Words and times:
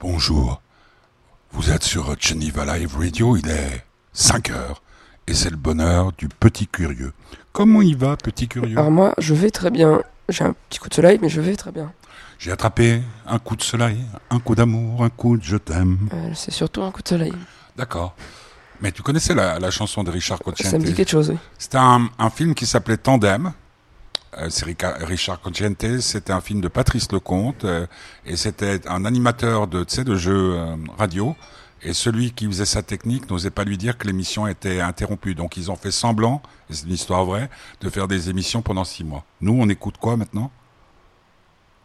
Bonjour. 0.00 0.60
Vous 1.52 1.70
êtes 1.70 1.82
sur 1.82 2.14
Geneva 2.20 2.64
Live 2.78 2.96
Radio, 2.96 3.36
il 3.36 3.48
est 3.48 3.84
5 4.12 4.50
heures. 4.50 4.82
Et 5.26 5.34
c'est 5.34 5.50
le 5.50 5.56
bonheur 5.56 6.12
du 6.16 6.28
petit 6.28 6.66
curieux. 6.66 7.12
Comment 7.52 7.82
il 7.82 7.96
va, 7.96 8.16
petit 8.16 8.48
curieux 8.48 8.78
Alors 8.78 8.90
moi, 8.90 9.14
je 9.18 9.34
vais 9.34 9.50
très 9.50 9.70
bien. 9.70 10.02
J'ai 10.28 10.44
un 10.44 10.54
petit 10.68 10.78
coup 10.78 10.88
de 10.88 10.94
soleil, 10.94 11.18
mais 11.20 11.28
je 11.28 11.40
vais 11.40 11.56
très 11.56 11.72
bien. 11.72 11.92
J'ai 12.38 12.52
attrapé 12.52 13.02
un 13.26 13.38
coup 13.38 13.56
de 13.56 13.62
soleil, 13.62 13.98
un 14.30 14.38
coup 14.38 14.54
d'amour, 14.54 15.02
un 15.02 15.10
coup 15.10 15.36
de 15.36 15.42
je 15.42 15.56
t'aime. 15.56 16.08
Euh, 16.12 16.30
c'est 16.34 16.52
surtout 16.52 16.82
un 16.82 16.90
coup 16.92 17.02
de 17.02 17.08
soleil. 17.08 17.32
D'accord. 17.76 18.14
Mais 18.80 18.92
tu 18.92 19.02
connaissais 19.02 19.34
la, 19.34 19.58
la 19.58 19.70
chanson 19.72 20.04
de 20.04 20.10
Richard 20.10 20.38
Cocciante 20.38 20.70
Ça 20.70 20.78
me 20.78 20.84
dit 20.84 20.94
quelque 20.94 21.10
chose, 21.10 21.30
oui. 21.30 21.38
C'était 21.58 21.78
un, 21.78 22.08
un 22.18 22.30
film 22.30 22.54
qui 22.54 22.64
s'appelait 22.66 22.96
Tandem. 22.98 23.52
Euh, 24.36 24.48
c'est 24.50 24.66
Richard 24.66 25.40
Cocciante, 25.40 26.00
c'était 26.00 26.32
un 26.32 26.40
film 26.40 26.60
de 26.60 26.68
Patrice 26.68 27.10
Lecomte, 27.12 27.64
euh, 27.64 27.86
et 28.26 28.36
c'était 28.36 28.86
un 28.88 29.04
animateur 29.04 29.66
de, 29.66 29.84
tu 29.84 29.96
sais, 29.96 30.04
de 30.04 30.16
jeux 30.16 30.54
euh, 30.54 30.76
radio. 30.98 31.34
Et 31.80 31.92
celui 31.92 32.32
qui 32.32 32.46
faisait 32.46 32.66
sa 32.66 32.82
technique 32.82 33.30
n'osait 33.30 33.50
pas 33.50 33.62
lui 33.62 33.78
dire 33.78 33.96
que 33.96 34.06
l'émission 34.06 34.48
était 34.48 34.80
interrompue. 34.80 35.36
Donc 35.36 35.56
ils 35.56 35.70
ont 35.70 35.76
fait 35.76 35.92
semblant, 35.92 36.42
et 36.68 36.74
c'est 36.74 36.86
une 36.86 36.92
histoire 36.92 37.24
vraie, 37.24 37.48
de 37.80 37.88
faire 37.88 38.08
des 38.08 38.30
émissions 38.30 38.62
pendant 38.62 38.84
six 38.84 39.04
mois. 39.04 39.24
Nous, 39.40 39.56
on 39.58 39.68
écoute 39.68 39.96
quoi 39.98 40.16
maintenant? 40.16 40.50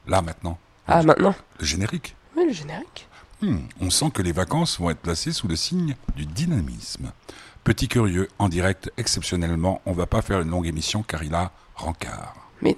Là, 0.07 0.21
maintenant. 0.21 0.57
Ah, 0.88 1.04
maintenant 1.04 1.35
Le 1.60 1.66
générique. 1.66 2.16
Oui, 2.35 2.46
le 2.48 2.54
générique. 2.54 3.07
Hmm, 3.41 3.60
on 3.80 3.90
sent 3.90 4.10
que 4.13 4.21
les 4.21 4.32
vacances 4.32 4.80
vont 4.80 4.90
être 4.90 4.99
placées 4.99 5.32
sous 5.32 5.48
le 5.48 5.55
signe 5.55 5.96
du 6.16 6.26
dynamisme. 6.26 7.12
Petit 7.63 7.88
curieux, 7.88 8.27
en 8.40 8.49
direct, 8.49 8.91
exceptionnellement, 8.98 9.81
on 9.85 9.94
va 9.94 10.05
pas 10.05 10.21
faire 10.21 10.41
une 10.41 10.49
longue 10.49 10.67
émission 10.67 11.02
car 11.02 11.23
il 11.23 11.34
a 11.34 11.54
rencard. 11.76 12.35
Mais 12.62 12.76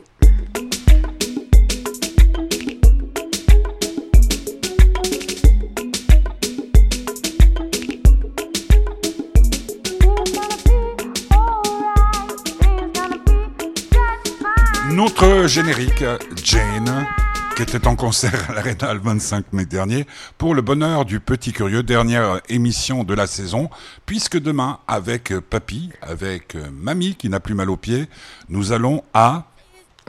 Notre 14.92 15.48
générique, 15.48 16.06
Jane, 16.44 17.08
qui 17.56 17.62
était 17.62 17.88
en 17.88 17.96
concert 17.96 18.50
à 18.50 18.54
l'Arena 18.54 18.94
le 18.94 19.00
25 19.00 19.54
mai 19.54 19.66
dernier, 19.66 20.06
pour 20.38 20.54
le 20.56 20.62
bonheur 20.62 21.06
du 21.06 21.20
petit 21.22 21.54
curieux, 21.54 21.84
dernière 21.84 22.42
émission 22.50 23.04
de 23.06 23.14
la 23.14 23.28
saison, 23.28 23.70
puisque 24.06 24.38
demain, 24.38 24.80
avec 24.88 25.34
Papy, 25.50 25.92
avec 26.02 26.58
Mamie 26.74 27.16
qui 27.16 27.30
n'a 27.30 27.40
plus 27.40 27.54
mal 27.54 27.70
aux 27.70 27.78
pieds, 27.78 28.10
nous 28.50 28.74
allons 28.74 29.04
à... 29.14 29.46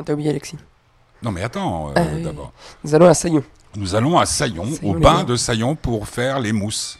t'as 0.05 0.13
oublié 0.13 0.31
Alexis. 0.31 0.57
Non 1.23 1.31
mais 1.31 1.43
attends, 1.43 1.91
euh, 1.91 1.93
Ah 1.95 2.03
oui. 2.15 2.23
d'abord. 2.23 2.53
Nous 2.85 2.95
allons 2.95 3.07
à 3.07 3.15
Saillon. 3.15 3.45
Nous 3.77 3.95
allons 3.95 4.19
à 4.19 4.27
Saillon, 4.27 4.65
Saillon, 4.67 4.91
au 4.91 4.99
bain 4.99 5.25
de 5.25 5.37
Saillon 5.37 5.77
pour 5.77 6.09
faire 6.09 6.41
les 6.41 6.53
mousses. 6.53 6.99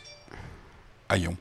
Haillon. 1.09 1.37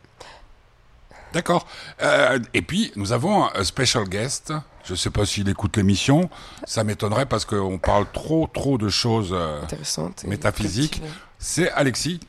D'accord. 1.36 1.67
Euh, 2.02 2.39
et 2.53 2.61
puis, 2.61 2.91
nous 2.95 3.11
avons 3.11 3.44
un 3.53 3.64
special 3.64 4.05
guest. 4.05 4.53
Je 4.86 4.94
ne 4.94 4.97
sais 4.97 5.09
pas 5.09 5.25
s'il 5.25 5.47
écoute 5.50 5.75
l'émission. 5.78 6.30
Ça 6.64 6.83
m'étonnerait 6.83 7.25
parce 7.25 7.44
qu'on 7.45 7.78
parle 7.78 8.05
trop, 8.14 8.47
trop 8.52 8.78
de 8.78 8.88
choses. 8.89 9.31
euh, 9.33 9.61
Intéressante. 9.63 10.23
et 10.23 10.28
Métaphysique. 10.30 11.00
collective. 11.00 11.19
C'est 11.38 11.72
Alexis. 11.72 12.19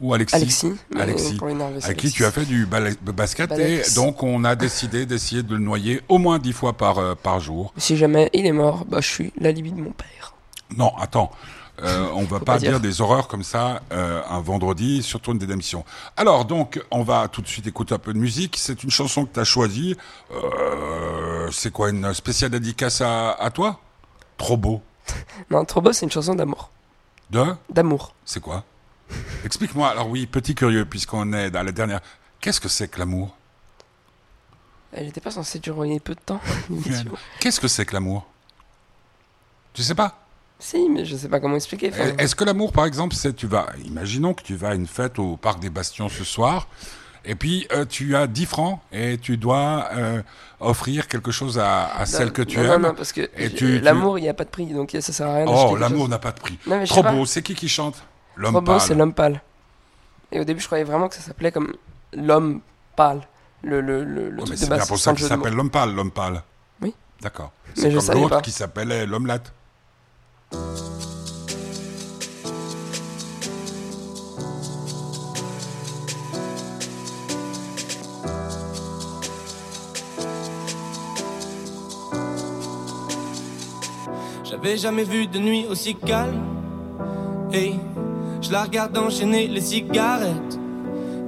Ou 0.00 0.12
Alexis. 0.12 0.34
Alexis. 0.34 0.72
Alexis. 0.98 1.34
Pour 1.36 1.48
c'est 1.48 1.62
Avec 1.62 1.98
qui 1.98 2.06
Alexis. 2.06 2.12
tu 2.12 2.24
as 2.24 2.32
fait 2.32 2.44
du 2.44 2.66
basket 2.66 3.52
et 3.52 3.82
donc 3.94 4.24
on 4.24 4.42
a 4.44 4.56
décidé 4.56 5.06
d'essayer 5.06 5.44
de 5.44 5.52
le 5.54 5.60
noyer 5.60 6.02
au 6.08 6.18
moins 6.18 6.40
dix 6.40 6.52
fois 6.52 6.72
par, 6.72 6.98
euh, 6.98 7.14
par 7.14 7.38
jour. 7.38 7.72
Si 7.76 7.96
jamais 7.96 8.28
il 8.34 8.44
est 8.44 8.52
mort, 8.52 8.84
bah 8.86 9.00
je 9.00 9.06
suis 9.08 9.32
l'alibi 9.38 9.70
de 9.70 9.80
mon 9.80 9.92
père. 9.92 10.34
Non, 10.76 10.92
attends. 10.98 11.30
Euh, 11.82 12.08
on 12.14 12.22
va 12.24 12.38
pas, 12.38 12.44
pas 12.44 12.58
dire. 12.58 12.70
dire. 12.70 12.80
des 12.80 13.00
horreurs 13.00 13.26
comme 13.26 13.42
ça 13.42 13.82
euh, 13.92 14.22
un 14.28 14.40
vendredi, 14.40 15.02
surtout 15.02 15.32
une 15.32 15.38
démission. 15.38 15.84
Alors 16.16 16.44
donc, 16.44 16.80
on 16.90 17.02
va 17.02 17.26
tout 17.28 17.42
de 17.42 17.48
suite 17.48 17.66
écouter 17.66 17.94
un 17.94 17.98
peu 17.98 18.12
de 18.12 18.18
musique. 18.18 18.56
C'est 18.58 18.84
une 18.84 18.90
chanson 18.90 19.26
que 19.26 19.34
tu 19.34 19.40
as 19.40 19.44
choisie. 19.44 19.96
Euh, 20.32 21.50
c'est 21.50 21.72
quoi 21.72 21.90
une 21.90 22.14
spéciale 22.14 22.50
dédicace 22.52 23.00
à, 23.00 23.32
à 23.32 23.50
toi? 23.50 23.80
Trop 24.36 24.56
beau. 24.56 24.82
Non, 25.50 25.64
trop 25.64 25.80
beau, 25.80 25.92
c'est 25.92 26.06
une 26.06 26.12
chanson 26.12 26.34
d'amour. 26.34 26.70
De? 27.30 27.44
D'amour. 27.68 28.14
C'est 28.24 28.40
quoi? 28.40 28.64
Explique-moi. 29.44 29.88
Alors 29.88 30.08
oui, 30.08 30.26
petit 30.26 30.54
curieux, 30.54 30.84
puisqu'on 30.84 31.32
est 31.32 31.50
dans 31.50 31.62
la 31.62 31.72
dernière. 31.72 32.00
Qu'est-ce 32.40 32.60
que 32.60 32.68
c'est 32.68 32.88
que 32.88 32.98
l'amour? 32.98 33.36
Elle 34.92 35.08
était 35.08 35.20
pas 35.20 35.30
censée 35.32 35.58
durer 35.58 35.98
peu 36.00 36.14
de 36.14 36.20
temps. 36.20 36.40
Qu'est-ce 37.40 37.60
que 37.60 37.68
c'est 37.68 37.84
que 37.84 37.94
l'amour? 37.94 38.26
Tu 39.72 39.82
sais 39.82 39.94
pas? 39.94 40.23
Si, 40.58 40.88
mais 40.88 41.04
je 41.04 41.16
sais 41.16 41.28
pas 41.28 41.40
comment 41.40 41.56
expliquer. 41.56 41.90
enfin, 41.92 42.16
Est-ce 42.18 42.34
que 42.34 42.44
l'amour, 42.44 42.72
par 42.72 42.86
exemple, 42.86 43.14
c'est 43.14 43.34
tu 43.34 43.46
vas, 43.46 43.66
imaginons 43.84 44.34
que 44.34 44.42
tu 44.42 44.54
vas 44.56 44.70
à 44.70 44.74
une 44.74 44.86
fête 44.86 45.18
au 45.18 45.36
parc 45.36 45.60
des 45.60 45.70
Bastions 45.70 46.08
ce 46.08 46.24
soir, 46.24 46.68
et 47.24 47.34
puis 47.34 47.66
euh, 47.72 47.84
tu 47.84 48.16
as 48.16 48.26
10 48.26 48.46
francs 48.46 48.80
et 48.92 49.18
tu 49.18 49.36
dois 49.36 49.88
euh, 49.94 50.22
offrir 50.60 51.08
quelque 51.08 51.30
chose 51.32 51.58
à, 51.58 51.86
à 51.96 52.06
celle 52.06 52.32
que 52.32 52.42
tu 52.42 52.58
non, 52.58 52.64
aimes. 52.64 52.82
Non, 52.82 52.88
non, 52.88 52.94
parce 52.94 53.12
que 53.12 53.28
tu- 53.48 53.80
l'amour, 53.80 54.18
il 54.18 54.22
n'y 54.22 54.28
a 54.28 54.34
pas 54.34 54.44
de 54.44 54.50
prix, 54.50 54.66
donc 54.66 54.90
ça 54.92 55.00
sert 55.12 55.26
à 55.28 55.34
rien. 55.36 55.46
oh, 55.48 55.76
l'amour 55.76 56.08
n'a 56.08 56.18
pas 56.18 56.32
de 56.32 56.40
prix. 56.40 56.58
Non, 56.66 56.78
mais 56.78 56.86
Trop 56.86 57.02
beau, 57.02 57.26
c'est 57.26 57.42
qui 57.42 57.54
qui 57.54 57.68
chante? 57.68 58.02
L'homme 58.36 58.52
Trop 58.54 58.60
beau, 58.62 58.72
pâle. 58.72 58.80
c'est 58.80 58.94
l'homme 58.94 59.14
pâle. 59.14 59.40
Et 60.32 60.40
au 60.40 60.44
début, 60.44 60.60
je 60.60 60.66
croyais 60.66 60.84
vraiment 60.84 61.08
que 61.08 61.14
ça 61.14 61.20
s'appelait 61.20 61.52
comme 61.52 61.74
l'homme 62.14 62.60
pâle. 62.96 63.20
Le, 63.62 63.80
le, 63.80 64.04
le, 64.04 64.28
le 64.28 64.36
Oh, 64.38 64.40
mais 64.40 64.44
truc 64.46 64.58
c'est 64.58 64.66
bien 64.68 64.84
pour 64.84 64.98
ça 64.98 65.14
qu'il 65.14 65.24
s'appelle 65.26 65.54
l'homme 65.54 65.70
pâle, 65.70 65.94
l'homme 65.94 66.10
pâle. 66.10 66.42
Oui. 66.82 66.94
D'accord. 67.22 67.52
Mais 67.76 67.90
C'est 67.90 68.06
comme 68.12 68.20
l'autre 68.20 68.42
qui 68.42 68.50
s'appelait 68.50 69.06
l'omelette. 69.06 69.52
J'avais 84.44 84.76
jamais 84.76 85.04
vu 85.04 85.26
de 85.26 85.38
nuit 85.38 85.66
aussi 85.68 85.94
calme. 85.94 86.40
Hey, 87.52 87.74
je 88.40 88.50
la 88.50 88.62
regarde 88.62 88.96
enchaîner 88.96 89.46
les 89.46 89.60
cigarettes. 89.60 90.58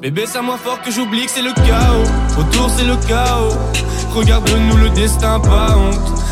Bébé, 0.00 0.24
c'est 0.26 0.40
moins 0.40 0.56
fort 0.56 0.80
que 0.80 0.90
j'oublie 0.90 1.26
que 1.26 1.30
c'est 1.30 1.42
le 1.42 1.52
chaos. 1.52 2.40
Autour, 2.40 2.70
c'est 2.70 2.86
le 2.86 2.96
chaos. 3.06 3.52
Regarde-nous, 4.14 4.76
le 4.78 4.88
destin, 4.90 5.38
pas 5.40 5.76
honte. 5.76 6.19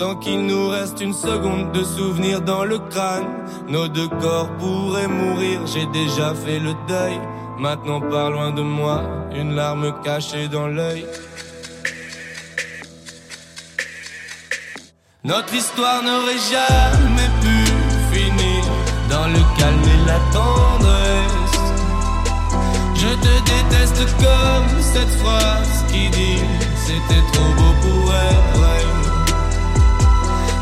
Tant 0.00 0.16
qu'il 0.16 0.46
nous 0.46 0.68
reste 0.68 1.02
une 1.02 1.12
seconde 1.12 1.72
de 1.72 1.84
souvenir 1.84 2.40
dans 2.40 2.64
le 2.64 2.78
crâne, 2.78 3.28
nos 3.68 3.86
deux 3.86 4.08
corps 4.08 4.48
pourraient 4.56 5.06
mourir. 5.06 5.60
J'ai 5.66 5.84
déjà 5.88 6.34
fait 6.34 6.58
le 6.58 6.72
deuil. 6.88 7.20
Maintenant, 7.58 8.00
pas 8.00 8.30
loin 8.30 8.50
de 8.50 8.62
moi, 8.62 9.02
une 9.36 9.54
larme 9.54 9.92
cachée 10.02 10.48
dans 10.48 10.68
l'œil. 10.68 11.04
Notre 15.22 15.52
histoire 15.52 16.02
n'aurait 16.02 16.44
jamais 16.50 17.30
pu 17.42 17.56
finir 18.10 18.64
dans 19.10 19.26
le 19.26 19.42
calme 19.58 19.84
et 19.84 20.06
la 20.06 20.18
tendresse. 20.32 21.60
Je 22.94 23.12
te 23.24 23.34
déteste 23.52 24.16
comme 24.16 24.80
cette 24.80 25.14
phrase 25.22 25.84
qui 25.92 26.08
dit 26.08 26.42
c'était 26.86 27.26
trop 27.34 27.52
beau 27.58 27.74
pour 27.82 28.14
être 28.14 28.58
vrai. 28.58 28.89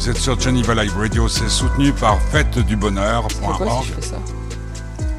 Vous 0.00 0.08
êtes 0.08 0.16
sur 0.16 0.40
Geneva 0.40 0.74
Live 0.74 0.96
Radio, 0.96 1.28
c'est 1.28 1.50
soutenu 1.50 1.92
par 1.92 2.18
Fête 2.22 2.58
du 2.58 2.74
Bonheur. 2.74 3.28
Pourquoi 3.42 3.82
si 3.82 3.92
je 3.94 4.00
ça 4.00 4.16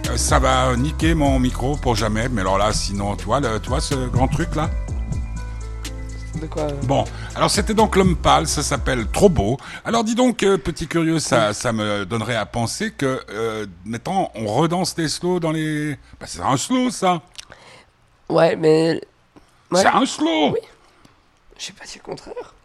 Euh, 0.10 0.18
Ça 0.18 0.40
va 0.40 0.76
niquer 0.76 1.14
mon 1.14 1.38
micro 1.38 1.76
pour 1.78 1.96
jamais, 1.96 2.28
mais 2.30 2.42
alors 2.42 2.58
là, 2.58 2.74
sinon, 2.74 3.16
toi, 3.16 3.40
le, 3.40 3.60
toi 3.60 3.80
ce 3.80 3.94
grand 4.08 4.28
truc 4.28 4.56
là 4.56 4.72
De 6.42 6.48
quoi 6.48 6.64
euh, 6.64 6.72
Bon, 6.86 7.06
alors 7.36 7.52
c'était 7.52 7.76
donc 7.76 7.96
l'homme 7.96 8.16
pâle, 8.16 8.48
ça 8.48 8.64
s'appelle 8.64 9.06
Trop 9.06 9.30
beau. 9.30 9.58
Alors 9.86 10.04
dis 10.04 10.16
donc, 10.16 10.42
euh, 10.42 10.58
petit 10.58 10.88
curieux, 10.88 11.20
ça, 11.20 11.54
ça 11.54 11.72
me 11.74 12.04
donnerait 12.04 12.36
à 12.36 12.48
penser 12.48 12.90
que, 12.90 13.24
euh, 13.30 13.68
maintenant, 13.86 14.32
on 14.34 14.48
redanse 14.48 14.96
des 14.96 15.10
slows 15.10 15.40
dans 15.40 15.52
les... 15.52 15.96
Bah, 16.20 16.26
c'est 16.26 16.42
un 16.42 16.58
slow, 16.58 16.90
ça 16.90 17.22
Ouais, 18.30 18.56
mais. 18.56 19.00
Ouais. 19.70 19.82
C'est 19.82 19.86
un 19.90 20.08
slow 20.08 20.56
J'ai 21.60 21.74
pas 21.74 21.86
dit 21.86 21.98
le 21.98 22.02
contraire. 22.02 22.56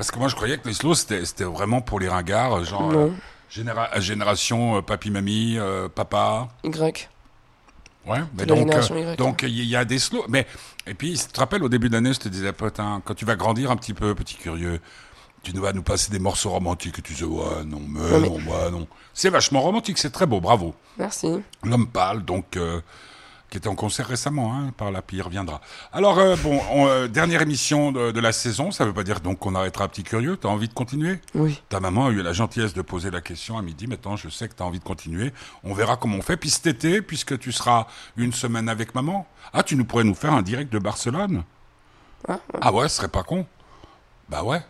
Parce 0.00 0.10
que 0.12 0.18
moi, 0.18 0.28
je 0.28 0.34
croyais 0.34 0.56
que 0.56 0.66
les 0.66 0.72
slows, 0.72 0.94
c'était 0.94 1.26
c'était 1.26 1.44
vraiment 1.44 1.82
pour 1.82 2.00
les 2.00 2.08
ringards, 2.08 2.64
genre... 2.64 2.90
Non. 2.90 3.08
euh, 3.08 3.10
généra- 3.50 4.00
génération 4.00 4.78
euh, 4.78 4.80
papy-mamie, 4.80 5.58
euh, 5.58 5.90
papa... 5.90 6.48
Y. 6.64 7.06
Ouais, 8.06 8.20
mais 8.32 8.46
la 8.46 8.54
donc, 8.54 8.74
euh, 8.74 9.16
donc 9.16 9.42
il 9.42 9.62
y 9.66 9.76
a 9.76 9.84
des 9.84 9.98
slows. 9.98 10.24
Mais 10.30 10.46
et 10.86 10.94
puis, 10.94 11.18
tu 11.18 11.26
te 11.30 11.38
rappelles 11.38 11.62
au 11.62 11.68
début 11.68 11.90
de 11.90 11.92
l'année, 11.96 12.14
je 12.14 12.18
te 12.18 12.30
disais, 12.30 12.50
putain, 12.54 13.02
quand 13.04 13.12
tu 13.12 13.26
vas 13.26 13.36
grandir 13.36 13.70
un 13.70 13.76
petit 13.76 13.92
peu, 13.92 14.14
petit 14.14 14.36
curieux, 14.36 14.80
tu 15.42 15.52
vas 15.52 15.74
nous 15.74 15.82
passer 15.82 16.10
des 16.10 16.18
morceaux 16.18 16.48
romantiques 16.48 16.98
et 16.98 17.02
tu 17.02 17.12
dis, 17.12 17.24
ouais, 17.24 17.62
non, 17.66 17.82
mais, 17.86 18.00
Ouais, 18.00 18.20
mais- 18.20 18.28
non, 18.30 18.36
ouais, 18.36 18.70
non. 18.70 18.86
C'est 19.12 19.28
vachement 19.28 19.60
romantique, 19.60 19.98
c'est 19.98 20.08
très 20.08 20.24
beau, 20.24 20.40
bravo. 20.40 20.74
Merci. 20.96 21.42
L'homme 21.62 21.88
pâle, 21.88 22.24
donc, 22.24 22.56
euh, 22.56 22.80
qui 23.50 23.58
était 23.58 23.68
en 23.68 23.74
concert 23.74 24.06
récemment, 24.06 24.54
hein, 24.54 24.72
par 24.76 24.90
là, 24.92 25.02
puis 25.02 25.16
il 25.16 25.22
reviendra. 25.22 25.60
Alors, 25.92 26.18
euh, 26.18 26.36
bon, 26.36 26.60
on, 26.70 26.86
euh, 26.86 27.08
dernière 27.08 27.42
émission 27.42 27.90
de, 27.92 28.12
de 28.12 28.20
la 28.20 28.32
saison, 28.32 28.70
ça 28.70 28.84
veut 28.84 28.92
pas 28.92 29.02
dire 29.02 29.20
donc 29.20 29.40
qu'on 29.40 29.54
arrêtera 29.56 29.88
petit 29.88 30.04
curieux, 30.04 30.36
t'as 30.36 30.48
envie 30.48 30.68
de 30.68 30.72
continuer? 30.74 31.20
Oui. 31.34 31.60
ta 31.68 31.80
maman 31.80 32.06
a 32.06 32.10
eu 32.10 32.22
la 32.22 32.32
gentillesse 32.32 32.74
de 32.74 32.82
poser 32.82 33.10
la 33.10 33.20
question 33.20 33.58
à 33.58 33.62
midi. 33.62 33.86
Maintenant, 33.88 34.16
je 34.16 34.28
sais 34.28 34.48
que 34.48 34.54
tu 34.54 34.62
as 34.62 34.66
envie 34.66 34.78
de 34.78 34.84
continuer. 34.84 35.32
On 35.64 35.74
verra 35.74 35.96
comment 35.96 36.16
on 36.16 36.22
fait. 36.22 36.36
Puis 36.36 36.50
cet 36.50 36.66
été, 36.68 37.02
puisque 37.02 37.38
tu 37.38 37.50
seras 37.52 37.86
une 38.16 38.32
semaine 38.32 38.68
avec 38.68 38.94
maman, 38.94 39.26
ah, 39.52 39.62
tu 39.64 39.74
nous 39.76 39.84
pourrais 39.84 40.04
nous 40.04 40.14
faire 40.14 40.32
un 40.32 40.42
direct 40.42 40.72
de 40.72 40.78
Barcelone? 40.78 41.42
Ah, 42.28 42.38
Ah 42.60 42.72
ouais, 42.72 42.88
ce 42.88 42.96
serait 42.98 43.08
pas 43.08 43.22
con. 43.24 43.46
Bah 44.28 44.44
ouais. 44.44 44.60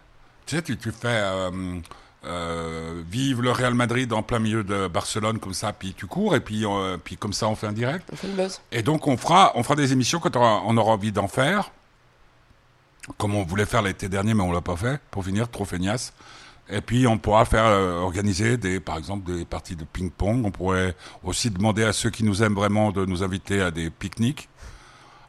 Tu 0.46 0.56
sais, 0.56 0.62
tu, 0.62 0.78
tu 0.78 0.90
fais 0.90 1.08
euh, 1.08 1.78
euh, 2.24 3.02
vive 3.10 3.40
le 3.40 3.50
Real 3.50 3.74
Madrid 3.74 4.12
en 4.12 4.22
plein 4.22 4.38
milieu 4.38 4.62
de 4.62 4.88
Barcelone 4.88 5.38
comme 5.38 5.54
ça, 5.54 5.72
puis 5.72 5.94
tu 5.94 6.06
cours, 6.06 6.36
et 6.36 6.40
puis, 6.40 6.66
euh, 6.66 6.98
puis 7.02 7.16
comme 7.16 7.32
ça, 7.32 7.48
on 7.48 7.54
fait 7.54 7.66
un 7.66 7.72
direct. 7.72 8.06
On 8.12 8.16
fait 8.16 8.28
le 8.28 8.34
buzz. 8.34 8.60
Et 8.72 8.82
donc, 8.82 9.06
on 9.06 9.16
fera, 9.16 9.52
on 9.54 9.62
fera 9.62 9.76
des 9.76 9.92
émissions 9.92 10.20
quand 10.20 10.36
on 10.36 10.40
aura, 10.40 10.62
on 10.66 10.76
aura 10.76 10.92
envie 10.92 11.12
d'en 11.12 11.28
faire, 11.28 11.70
comme 13.16 13.34
on 13.34 13.42
voulait 13.44 13.66
faire 13.66 13.82
l'été 13.82 14.08
dernier, 14.08 14.34
mais 14.34 14.42
on 14.42 14.52
l'a 14.52 14.60
pas 14.60 14.76
fait, 14.76 15.00
pour 15.10 15.24
finir, 15.24 15.48
trop 15.48 15.64
feignasse. 15.64 16.12
Et 16.68 16.80
puis, 16.80 17.06
on 17.06 17.18
pourra 17.18 17.44
faire 17.44 17.64
euh, 17.64 18.00
organiser, 18.00 18.56
des, 18.56 18.80
par 18.80 18.96
exemple, 18.96 19.32
des 19.32 19.44
parties 19.44 19.74
de 19.74 19.84
ping-pong. 19.84 20.44
On 20.44 20.50
pourrait 20.50 20.94
aussi 21.24 21.50
demander 21.50 21.84
à 21.84 21.92
ceux 21.92 22.10
qui 22.10 22.22
nous 22.22 22.42
aiment 22.42 22.54
vraiment 22.54 22.92
de 22.92 23.04
nous 23.04 23.24
inviter 23.24 23.60
à 23.60 23.70
des 23.70 23.90
pique-niques. 23.90 24.48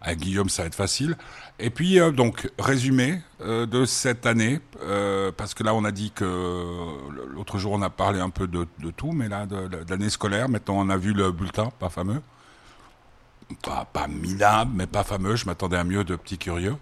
Avec 0.02 0.20
Guillaume, 0.20 0.50
ça 0.50 0.64
va 0.64 0.68
être 0.68 0.76
facile. 0.76 1.16
Et 1.60 1.70
puis, 1.70 2.00
euh, 2.00 2.12
donc, 2.12 2.50
résumé 2.58 3.22
euh, 3.42 3.66
de 3.68 3.86
cette 3.86 4.26
année, 4.26 4.60
euh, 4.82 5.32
parce 5.32 5.54
que 5.54 5.64
là, 5.64 5.76
on 5.76 5.84
a 5.84 5.92
dit 5.92 6.12
que 6.12 6.26
l'autre 7.34 7.60
jour, 7.60 7.74
on 7.74 7.82
a 7.84 7.90
parlé 7.90 8.20
un 8.20 8.32
peu 8.32 8.48
de, 8.48 8.66
tout, 8.96 9.12
mais 9.12 9.30
là, 9.30 9.46
de, 9.46 9.68
de 9.68 9.90
l'année 9.90 10.10
scolaire, 10.10 10.50
maintenant, 10.50 10.80
on 10.80 10.90
a 10.90 10.98
vu 10.98 11.14
le 11.14 11.32
bulletin, 11.32 11.70
pas 11.80 11.90
fameux 11.90 12.22
pas, 13.56 13.86
pas 13.92 14.08
minable, 14.08 14.72
mais 14.74 14.88
pas 14.88 15.04
fameux. 15.04 15.36
Je 15.36 15.46
m'attendais 15.46 15.78
à 15.78 15.84
mieux 15.84 16.04
de 16.04 16.16
petits 16.16 16.38
curieux. 16.38 16.76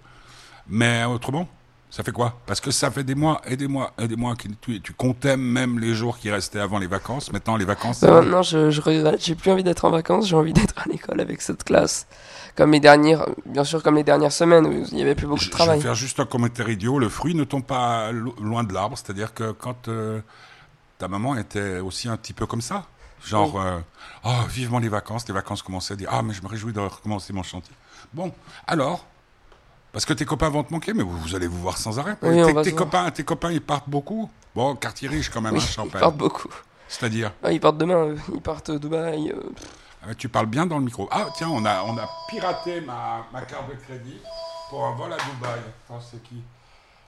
Mais 0.67 1.03
autrement, 1.05 1.47
ça 1.89 2.03
fait 2.03 2.11
quoi? 2.11 2.39
Parce 2.45 2.61
que 2.61 2.69
ça 2.71 2.91
fait 2.91 3.03
des 3.03 3.15
mois 3.15 3.41
et 3.45 3.57
des 3.57 3.67
mois 3.67 3.93
et 3.99 4.07
des 4.07 4.15
mois 4.15 4.35
que 4.35 4.47
tu, 4.61 4.79
tu 4.81 4.93
comptais 4.93 5.35
même 5.37 5.79
les 5.79 5.93
jours 5.95 6.19
qui 6.19 6.29
restaient 6.29 6.59
avant 6.59 6.77
les 6.77 6.87
vacances. 6.87 7.31
Maintenant, 7.31 7.57
les 7.57 7.65
vacances. 7.65 8.03
Maintenant, 8.03 8.43
je, 8.43 8.69
je 8.69 8.81
regrette. 8.81 9.23
J'ai 9.23 9.35
plus 9.35 9.49
envie 9.51 9.63
d'être 9.63 9.85
en 9.85 9.89
vacances. 9.89 10.27
J'ai 10.27 10.35
envie 10.35 10.53
d'être 10.53 10.75
à 10.77 10.87
l'école 10.87 11.19
avec 11.19 11.41
cette 11.41 11.63
classe. 11.63 12.05
Comme 12.55 12.71
les 12.73 12.79
dernières, 12.79 13.25
bien 13.45 13.63
sûr, 13.63 13.81
comme 13.81 13.95
les 13.95 14.03
dernières 14.03 14.31
semaines 14.31 14.67
où 14.67 14.71
il 14.91 14.97
y 14.97 15.01
avait 15.01 15.15
plus 15.15 15.25
beaucoup 15.27 15.39
je, 15.41 15.47
de 15.47 15.51
je 15.51 15.57
travail. 15.57 15.77
vais 15.79 15.83
faire 15.83 15.95
juste 15.95 16.19
un 16.19 16.25
commentaire 16.25 16.69
idiot. 16.69 16.99
Le 16.99 17.09
fruit 17.09 17.33
ne 17.33 17.43
tombe 17.43 17.63
pas 17.63 18.11
lo- 18.11 18.35
loin 18.41 18.63
de 18.63 18.73
l'arbre. 18.73 18.95
C'est-à-dire 18.97 19.33
que 19.33 19.51
quand 19.51 19.87
euh, 19.87 20.19
ta 20.99 21.07
maman 21.07 21.37
était 21.37 21.79
aussi 21.79 22.07
un 22.09 22.17
petit 22.17 22.33
peu 22.33 22.45
comme 22.45 22.61
ça, 22.61 22.85
genre, 23.25 23.55
Oui. 23.55 23.61
euh, 23.65 23.79
oh, 24.25 24.45
vivement 24.49 24.79
les 24.79 24.89
vacances, 24.89 25.27
les 25.27 25.33
vacances 25.33 25.61
commençaient 25.63 25.93
à 25.93 25.97
dire, 25.97 26.09
ah, 26.11 26.21
mais 26.21 26.33
je 26.33 26.41
me 26.43 26.47
réjouis 26.47 26.73
de 26.73 26.79
recommencer 26.79 27.33
mon 27.33 27.43
chantier. 27.43 27.73
Bon, 28.13 28.31
alors, 28.67 29.05
parce 29.91 30.05
que 30.05 30.13
tes 30.13 30.25
copains 30.25 30.49
vont 30.49 30.63
te 30.63 30.71
manquer, 30.73 30.93
mais 30.93 31.03
vous, 31.03 31.17
vous 31.17 31.35
allez 31.35 31.47
vous 31.47 31.59
voir 31.59 31.77
sans 31.77 31.97
arrêt. 31.99 32.15
Oui, 32.21 32.35
tes, 32.43 32.51
voir. 32.51 32.65
copains, 32.75 33.11
tes 33.11 33.23
copains, 33.23 33.51
ils 33.51 33.61
partent 33.61 33.89
beaucoup. 33.89 34.29
Bon, 34.55 34.75
quartier 34.75 35.07
riche 35.07 35.29
quand 35.29 35.41
même, 35.41 35.53
Oui, 35.53 35.59
hein, 35.59 35.65
ils 35.67 35.73
Champagne. 35.73 36.01
partent 36.01 36.17
beaucoup. 36.17 36.49
C'est-à-dire, 36.87 37.31
Ah, 37.43 37.51
ils 37.51 37.59
partent 37.59 37.77
demain. 37.77 38.15
Ils 38.33 38.41
partent 38.41 38.71
Dubaï. 38.71 39.29
euh, 39.31 39.39
euh, 40.07 40.13
tu 40.17 40.29
parles 40.29 40.45
bien 40.47 40.65
dans 40.65 40.77
le 40.79 40.85
micro. 40.85 41.07
Ah, 41.11 41.27
tiens, 41.35 41.49
on 41.49 41.63
a, 41.65 41.83
on 41.83 41.97
a 41.97 42.07
piraté 42.29 42.81
ma, 42.81 43.25
ma 43.33 43.41
carte 43.43 43.69
de 43.69 43.75
crédit 43.75 44.17
pour 44.69 44.85
un 44.85 44.95
vol 44.95 45.11
à 45.13 45.17
Dubaï. 45.17 45.59
Attends, 45.85 46.01
c'est 46.01 46.21
qui? 46.23 46.41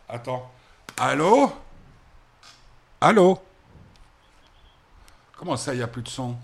Attends. 0.09 0.51
Allô? 0.97 1.51
Allô? 2.99 3.39
Comment 5.37 5.57
ça, 5.57 5.73
il 5.73 5.77
n'y 5.77 5.83
a 5.83 5.87
plus 5.87 6.03
de 6.03 6.07
son? 6.09 6.35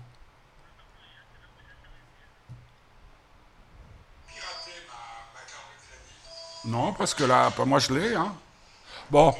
Non, 6.68 6.92
parce 6.92 7.14
que 7.14 7.24
là, 7.24 7.50
pas 7.50 7.64
moi 7.64 7.78
je 7.78 7.94
l'ai, 7.94 8.14
hein. 8.14 8.34
Bon. 9.10 9.34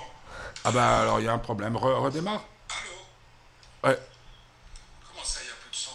Ah 0.64 0.70
bah 0.70 1.00
alors 1.00 1.20
il 1.20 1.26
y 1.26 1.28
a 1.28 1.32
un 1.32 1.38
problème. 1.38 1.74
Re- 1.76 2.00
redémarre. 2.00 2.40
Allô 3.82 3.92
Ouais. 3.92 3.98
Comment 5.12 5.24
ça, 5.24 5.40
il 5.42 5.46
n'y 5.46 5.52
a 5.52 5.54
plus 5.60 5.70
de 5.70 5.76
son 5.76 5.92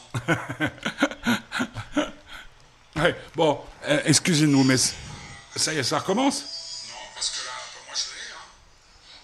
Ouais, 3.02 3.16
bon, 3.36 3.60
euh, 3.86 4.02
excusez-nous, 4.06 4.64
mais 4.64 4.78
ça 4.78 5.74
y 5.74 5.78
est, 5.80 5.84
ça 5.84 5.98
recommence? 6.00 6.86
Non, 6.90 6.96
parce 7.16 7.30
que 7.32 7.40
là, 7.46 7.52
pas 7.52 7.80
moi 7.88 7.96
je 7.96 8.04
l'ai, 8.14 8.32
hein. 8.32 8.46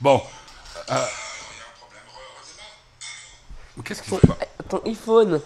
Bon. 0.01 0.21
euh, 0.91 1.05
Qu'est-ce 3.85 4.01
qui 4.01 4.09
Ton, 4.09 4.19
se 4.19 4.27
passe? 4.27 4.37
ton 4.67 4.81
iPhone. 4.85 5.41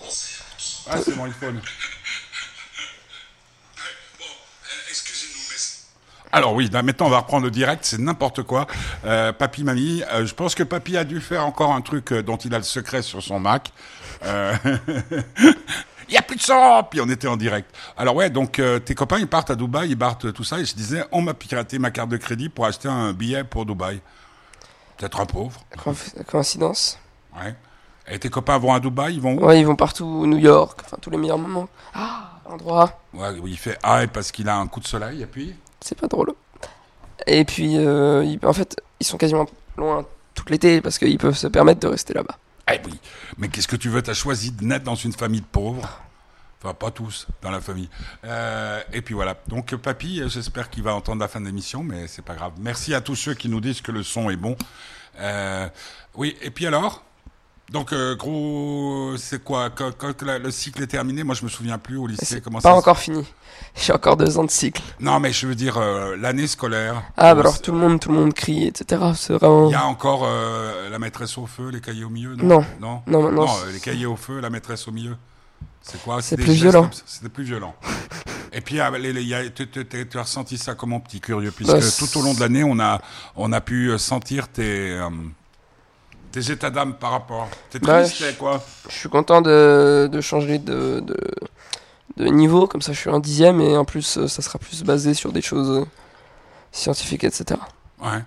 Ah, 0.89 0.97
c'est 1.03 1.15
mon 1.15 1.25
iPhone. 1.25 1.61
Alors 6.33 6.53
oui, 6.55 6.67
là, 6.73 6.81
maintenant 6.81 7.05
on 7.05 7.09
va 7.09 7.19
reprendre 7.19 7.45
le 7.45 7.51
direct, 7.51 7.85
c'est 7.85 7.99
n'importe 7.99 8.41
quoi. 8.41 8.65
Euh, 9.05 9.31
papy, 9.31 9.63
mamie, 9.63 10.03
euh, 10.11 10.25
je 10.25 10.33
pense 10.33 10.55
que 10.55 10.63
papy 10.63 10.97
a 10.97 11.03
dû 11.03 11.21
faire 11.21 11.45
encore 11.45 11.71
un 11.73 11.81
truc 11.81 12.11
euh, 12.11 12.23
dont 12.23 12.37
il 12.37 12.53
a 12.55 12.57
le 12.57 12.63
secret 12.63 13.03
sur 13.03 13.21
son 13.21 13.39
Mac. 13.39 13.71
Euh, 14.25 14.53
Il 16.09 16.15
y 16.15 16.17
a 16.17 16.21
plus 16.21 16.35
de 16.35 16.41
sang 16.41 16.83
Puis 16.83 16.99
on 17.01 17.09
était 17.09 17.27
en 17.27 17.37
direct. 17.37 17.73
Alors 17.97 18.15
ouais, 18.15 18.29
donc 18.29 18.61
tes 18.85 18.93
copains 18.95 19.19
ils 19.19 19.27
partent 19.27 19.51
à 19.51 19.55
Dubaï, 19.55 19.91
ils 19.91 19.97
partent 19.97 20.33
tout 20.33 20.43
ça, 20.43 20.59
et 20.59 20.65
je 20.65 20.75
disais, 20.75 21.03
on 21.11 21.21
m'a 21.21 21.33
piraté 21.33 21.79
ma 21.79 21.91
carte 21.91 22.09
de 22.09 22.17
crédit 22.17 22.49
pour 22.49 22.65
acheter 22.65 22.87
un 22.89 23.13
billet 23.13 23.43
pour 23.43 23.65
Dubaï. 23.65 24.01
Peut-être 24.97 25.21
un 25.21 25.25
pauvre. 25.25 25.61
Coïnc- 25.77 26.23
Coïncidence. 26.25 26.99
Ouais. 27.35 27.55
Et 28.07 28.19
tes 28.19 28.29
copains 28.29 28.57
vont 28.57 28.73
à 28.73 28.79
Dubaï, 28.79 29.15
ils 29.15 29.21
vont 29.21 29.35
où? 29.37 29.45
Ouais, 29.45 29.59
ils 29.59 29.65
vont 29.65 29.75
partout, 29.77 30.25
New 30.27 30.37
York, 30.37 30.81
enfin 30.85 30.97
tous 31.01 31.09
les 31.09 31.17
meilleurs 31.17 31.37
moments. 31.39 31.69
Ah, 31.95 32.33
endroit. 32.45 32.99
Ouais, 33.13 33.29
où 33.39 33.47
il 33.47 33.57
fait 33.57 33.77
ah 33.81 34.01
parce 34.11 34.31
qu'il 34.31 34.49
a 34.49 34.57
un 34.57 34.67
coup 34.67 34.81
de 34.81 34.87
soleil 34.87 35.21
et 35.21 35.25
puis? 35.25 35.55
C'est 35.83 35.99
pas 35.99 36.07
drôle. 36.07 36.33
Et 37.27 37.43
puis, 37.43 37.77
euh, 37.77 38.35
en 38.43 38.53
fait, 38.53 38.81
ils 38.99 39.05
sont 39.05 39.17
quasiment 39.17 39.45
loin 39.77 40.05
tout 40.33 40.45
l'été 40.49 40.81
parce 40.81 40.97
qu'ils 40.97 41.17
peuvent 41.17 41.37
se 41.37 41.47
permettre 41.47 41.81
de 41.81 41.87
rester 41.87 42.13
là-bas. 42.13 42.37
Eh 42.71 42.79
oui, 42.85 42.97
mais 43.37 43.49
qu'est-ce 43.49 43.67
que 43.67 43.75
tu 43.75 43.89
veux? 43.89 44.01
T'as 44.01 44.13
choisi 44.13 44.51
de 44.51 44.63
naître 44.63 44.85
dans 44.85 44.95
une 44.95 45.11
famille 45.13 45.41
de 45.41 45.45
pauvres? 45.45 46.01
Enfin, 46.61 46.73
pas 46.73 46.91
tous 46.91 47.27
dans 47.41 47.51
la 47.51 47.59
famille. 47.59 47.89
Euh, 48.23 48.81
et 48.93 49.01
puis 49.01 49.13
voilà. 49.13 49.35
Donc, 49.47 49.75
papy, 49.75 50.21
j'espère 50.27 50.69
qu'il 50.69 50.83
va 50.83 50.95
entendre 50.95 51.19
la 51.19 51.27
fin 51.27 51.41
de 51.41 51.45
l'émission, 51.45 51.83
mais 51.83 52.07
c'est 52.07 52.21
pas 52.21 52.35
grave. 52.35 52.53
Merci 52.59 52.93
à 52.93 53.01
tous 53.01 53.15
ceux 53.15 53.33
qui 53.33 53.49
nous 53.49 53.59
disent 53.59 53.81
que 53.81 53.91
le 53.91 54.01
son 54.01 54.29
est 54.29 54.37
bon. 54.37 54.55
Euh, 55.19 55.67
oui, 56.15 56.37
et 56.41 56.51
puis 56.51 56.65
alors? 56.65 57.03
Donc, 57.71 57.91
euh, 57.93 58.15
gros, 58.15 59.15
c'est 59.17 59.43
quoi 59.43 59.69
quand, 59.69 59.91
quand 59.97 60.21
la- 60.21 60.37
le 60.37 60.51
cycle 60.51 60.83
est 60.83 60.87
terminé 60.87 61.23
Moi, 61.23 61.33
je 61.33 61.43
me 61.43 61.49
souviens 61.49 61.77
plus 61.77 61.97
au 61.97 62.05
lycée. 62.05 62.25
C'est 62.25 62.41
Comment 62.43 62.59
pas 62.59 62.69
ça 62.69 62.75
encore 62.75 62.99
fini. 62.99 63.25
J'ai 63.75 63.93
encore 63.93 64.17
deux 64.17 64.37
ans 64.37 64.43
de 64.43 64.51
cycle. 64.51 64.81
Non, 64.99 65.19
mais 65.19 65.31
je 65.31 65.47
veux 65.47 65.55
dire 65.55 65.77
euh, 65.77 66.15
l'année 66.17 66.45
scolaire. 66.47 67.01
Ah, 67.17 67.33
bah 67.33 67.41
alors 67.41 67.61
tout 67.61 67.71
le 67.71 67.77
monde, 67.77 67.99
tout 67.99 68.09
le 68.09 68.15
monde 68.15 68.33
crie, 68.33 68.67
etc. 68.67 69.01
C'est 69.15 69.33
vraiment. 69.33 69.69
Il 69.69 69.71
y 69.71 69.75
a 69.75 69.85
encore 69.85 70.23
euh, 70.25 70.89
la 70.89 70.99
maîtresse 70.99 71.37
au 71.37 71.47
feu, 71.47 71.69
les 71.69 71.81
cahiers 71.81 72.03
au 72.03 72.09
milieu 72.09 72.35
Non? 72.35 72.63
Non. 72.79 73.01
Non, 73.07 73.31
Non, 73.31 73.47
les 73.71 73.79
cahiers 73.79 74.05
au 74.05 74.17
feu, 74.17 74.39
la 74.39 74.49
maîtresse 74.49 74.87
au 74.87 74.91
milieu. 74.91 75.15
C'est 75.81 76.01
quoi? 76.03 76.21
C'est 76.21 76.37
plus 76.37 76.53
violent. 76.53 76.83
comme 76.83 76.91
C'était 77.05 77.29
plus 77.29 77.43
violent. 77.43 77.75
Et 78.51 78.61
puis, 78.61 78.79
ah, 78.79 78.91
tu, 78.91 80.17
as 80.17 80.21
ressenti 80.21 80.57
ça 80.59 80.75
comment, 80.75 80.99
petit 80.99 81.19
curieux? 81.19 81.51
Puisque 81.51 81.71
Bah, 81.73 81.79
tout 81.97 82.19
au 82.19 82.21
long 82.21 82.35
de 82.35 82.39
l'année, 82.39 82.63
on 82.63 82.79
a, 82.79 83.01
on 83.35 83.51
a 83.51 83.61
pu 83.61 83.97
sentir 83.97 84.47
tes, 84.47 85.01
tes 86.33 86.51
états 86.51 86.69
d'âme 86.69 86.95
par 86.95 87.11
rapport. 87.11 87.47
T'es 87.69 87.79
Bah, 87.79 88.01
triste, 88.03 88.19
t'es 88.21 88.33
quoi 88.33 88.61
Je 88.89 88.95
suis 88.95 89.09
content 89.09 89.41
de, 89.41 90.09
de 90.11 90.19
changer 90.21 90.57
de, 90.59 90.99
de, 90.99 91.17
de 92.17 92.25
niveau, 92.25 92.67
comme 92.67 92.81
ça 92.81 92.91
je 92.91 92.99
suis 92.99 93.09
un 93.09 93.19
dixième 93.19 93.61
et 93.61 93.77
en 93.77 93.85
plus 93.85 94.17
euh, 94.17 94.27
ça 94.27 94.41
sera 94.41 94.59
plus 94.59 94.83
basé 94.83 95.13
sur 95.13 95.31
des 95.31 95.41
choses 95.41 95.69
euh, 95.81 95.85
scientifiques, 96.71 97.23
etc. 97.23 97.59
Ouais. 98.03 98.19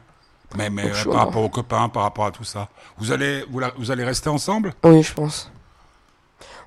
Mais, 0.57 0.71
mais 0.71 0.89
Donc, 0.91 1.05
par 1.13 1.27
rapport 1.27 1.43
aux 1.43 1.49
copains, 1.51 1.89
par 1.89 2.05
rapport 2.05 2.27
à 2.27 2.31
tout 2.31 2.45
ça. 2.45 2.69
Vous 2.99 3.11
allez, 3.13 3.45
vous, 3.51 3.59
la- 3.59 3.73
vous 3.77 3.91
allez 3.91 4.05
rester 4.05 4.29
ensemble? 4.31 4.73
Oui, 4.85 5.03
je 5.03 5.13
pense. 5.13 5.51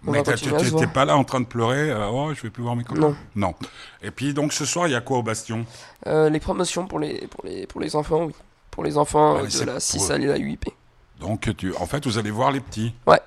On 0.06 0.12
Mais 0.12 0.24
voir. 0.24 0.94
pas 0.94 1.06
là 1.06 1.18
en 1.18 1.24
train 1.24 1.40
de 1.42 1.46
pleurer. 1.46 1.90
euh, 1.90 2.08
oh, 2.10 2.34
je 2.34 2.42
vais 2.42 2.50
plus 2.50 2.64
voir 2.64 2.76
mes 2.76 2.84
copains. 2.84 3.02
Non. 3.02 3.16
Non. 3.36 3.54
Et 4.02 4.12
puis 4.12 4.34
donc 4.34 4.54
ce 4.54 4.66
soir, 4.66 4.88
il 4.88 4.92
y 4.92 4.96
a 4.96 5.02
quoi 5.02 5.18
au 5.18 5.24
Bastion? 5.24 5.66
Euh, 6.08 6.30
les 6.30 6.40
promotions 6.40 6.88
pour 6.88 7.00
les, 7.00 7.28
pour, 7.28 7.44
les, 7.46 7.66
pour 7.68 7.82
les 7.82 7.96
enfants, 7.96 8.26
oui. 8.26 8.34
Pour 8.72 8.84
les 8.84 8.98
enfants 8.98 9.42
de 9.44 9.64
la 9.66 9.74
pour 9.74 9.82
6 9.82 10.10
eux. 10.10 10.14
à 10.14 10.18
la 10.18 10.38
8P. 10.38 10.72
Donc 11.20 11.56
tu, 11.58 11.76
en 11.76 11.86
fait, 11.86 12.06
vous 12.06 12.18
allez 12.18 12.32
voir 12.32 12.52
les 12.52 12.60
petits. 12.62 12.94
Ouais. 13.06 13.20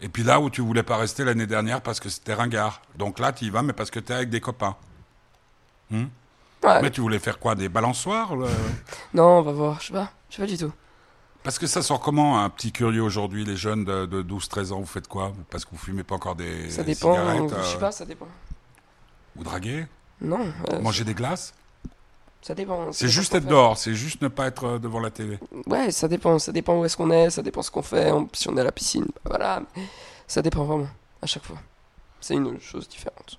Et 0.00 0.08
puis 0.08 0.22
là 0.22 0.40
où 0.40 0.50
tu 0.50 0.60
voulais 0.60 0.82
pas 0.82 0.96
rester 0.96 1.24
l'année 1.24 1.46
dernière 1.46 1.80
parce 1.80 2.00
que 2.00 2.08
c'était 2.08 2.34
ringard. 2.34 2.82
Donc 2.96 3.18
là, 3.18 3.32
tu 3.32 3.46
y 3.46 3.50
vas, 3.50 3.62
mais 3.62 3.72
parce 3.72 3.90
que 3.90 4.00
tu 4.00 4.12
es 4.12 4.16
avec 4.16 4.30
des 4.30 4.40
copains. 4.40 4.76
Hmm 5.90 6.04
Ouais. 6.62 6.80
Mais 6.80 6.90
tu 6.90 7.02
voulais 7.02 7.18
faire 7.18 7.38
quoi 7.38 7.54
Des 7.54 7.68
balançoires 7.68 8.34
le- 8.36 8.48
Non, 9.14 9.38
on 9.38 9.42
va 9.42 9.52
voir, 9.52 9.80
je 9.82 9.88
sais 9.88 9.92
pas. 9.92 10.10
Je 10.30 10.36
sais 10.36 10.42
pas 10.42 10.48
du 10.48 10.56
tout. 10.56 10.72
Parce 11.42 11.58
que 11.58 11.66
ça 11.66 11.82
sort 11.82 12.00
comment 12.00 12.42
un 12.42 12.48
petit 12.48 12.72
curieux 12.72 13.02
aujourd'hui, 13.02 13.44
les 13.44 13.56
jeunes 13.58 13.84
de, 13.84 14.06
de 14.06 14.22
12-13 14.22 14.72
ans, 14.72 14.80
vous 14.80 14.86
faites 14.86 15.06
quoi? 15.06 15.34
Parce 15.50 15.66
que 15.66 15.72
vous 15.72 15.76
fumez 15.76 16.02
pas 16.04 16.14
encore 16.14 16.36
des 16.36 16.70
Ça 16.70 16.82
dépend. 16.82 17.12
cigarettes 17.14 17.54
Je 17.58 17.64
sais 17.68 17.76
euh, 17.76 17.80
pas, 17.80 17.92
ça 17.92 18.06
dépend. 18.06 18.28
Vous 19.36 19.44
draguez? 19.44 19.84
Non, 20.22 20.40
euh, 20.72 20.80
Manger 20.80 21.04
des 21.04 21.12
glaces? 21.12 21.52
Ça 22.44 22.54
dépend. 22.54 22.92
C'est 22.92 23.08
juste 23.08 23.34
être 23.34 23.46
dehors, 23.46 23.78
c'est 23.78 23.94
juste 23.94 24.20
ne 24.20 24.28
pas 24.28 24.48
être 24.48 24.64
euh, 24.64 24.78
devant 24.78 25.00
la 25.00 25.10
télé. 25.10 25.38
Ouais, 25.66 25.90
ça 25.90 26.08
dépend. 26.08 26.38
Ça 26.38 26.52
dépend 26.52 26.78
où 26.78 26.84
est-ce 26.84 26.94
qu'on 26.94 27.10
est, 27.10 27.30
ça 27.30 27.40
dépend 27.40 27.62
ce 27.62 27.70
qu'on 27.70 27.80
fait. 27.80 28.12
Si 28.34 28.50
on 28.50 28.56
est 28.58 28.60
à 28.60 28.64
la 28.64 28.70
piscine, 28.70 29.06
bah 29.14 29.30
voilà. 29.30 29.62
Ça 30.26 30.42
dépend 30.42 30.64
vraiment, 30.64 30.88
à 31.22 31.26
chaque 31.26 31.44
fois. 31.44 31.56
C'est 32.20 32.34
une 32.34 32.60
chose 32.60 32.86
différente. 32.86 33.38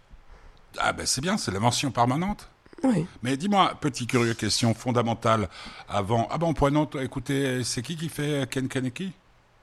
Ah 0.80 0.92
ben 0.92 1.06
c'est 1.06 1.22
bien, 1.22 1.38
c'est 1.38 1.52
la 1.52 1.60
mention 1.60 1.92
permanente. 1.92 2.50
Oui. 2.84 3.06
Mais 3.22 3.38
dis-moi, 3.38 3.76
petit 3.80 4.08
curieux, 4.08 4.34
question 4.34 4.74
fondamentale 4.74 5.50
avant. 5.88 6.28
Ah 6.32 6.40
non, 6.72 6.88
toi, 6.88 7.04
écoutez, 7.04 7.64
c'est 7.64 7.84
qui 7.84 7.96
qui 7.98 8.10
fait 8.10 8.50
Ken 8.50 8.68
Kaneki? 8.68 9.14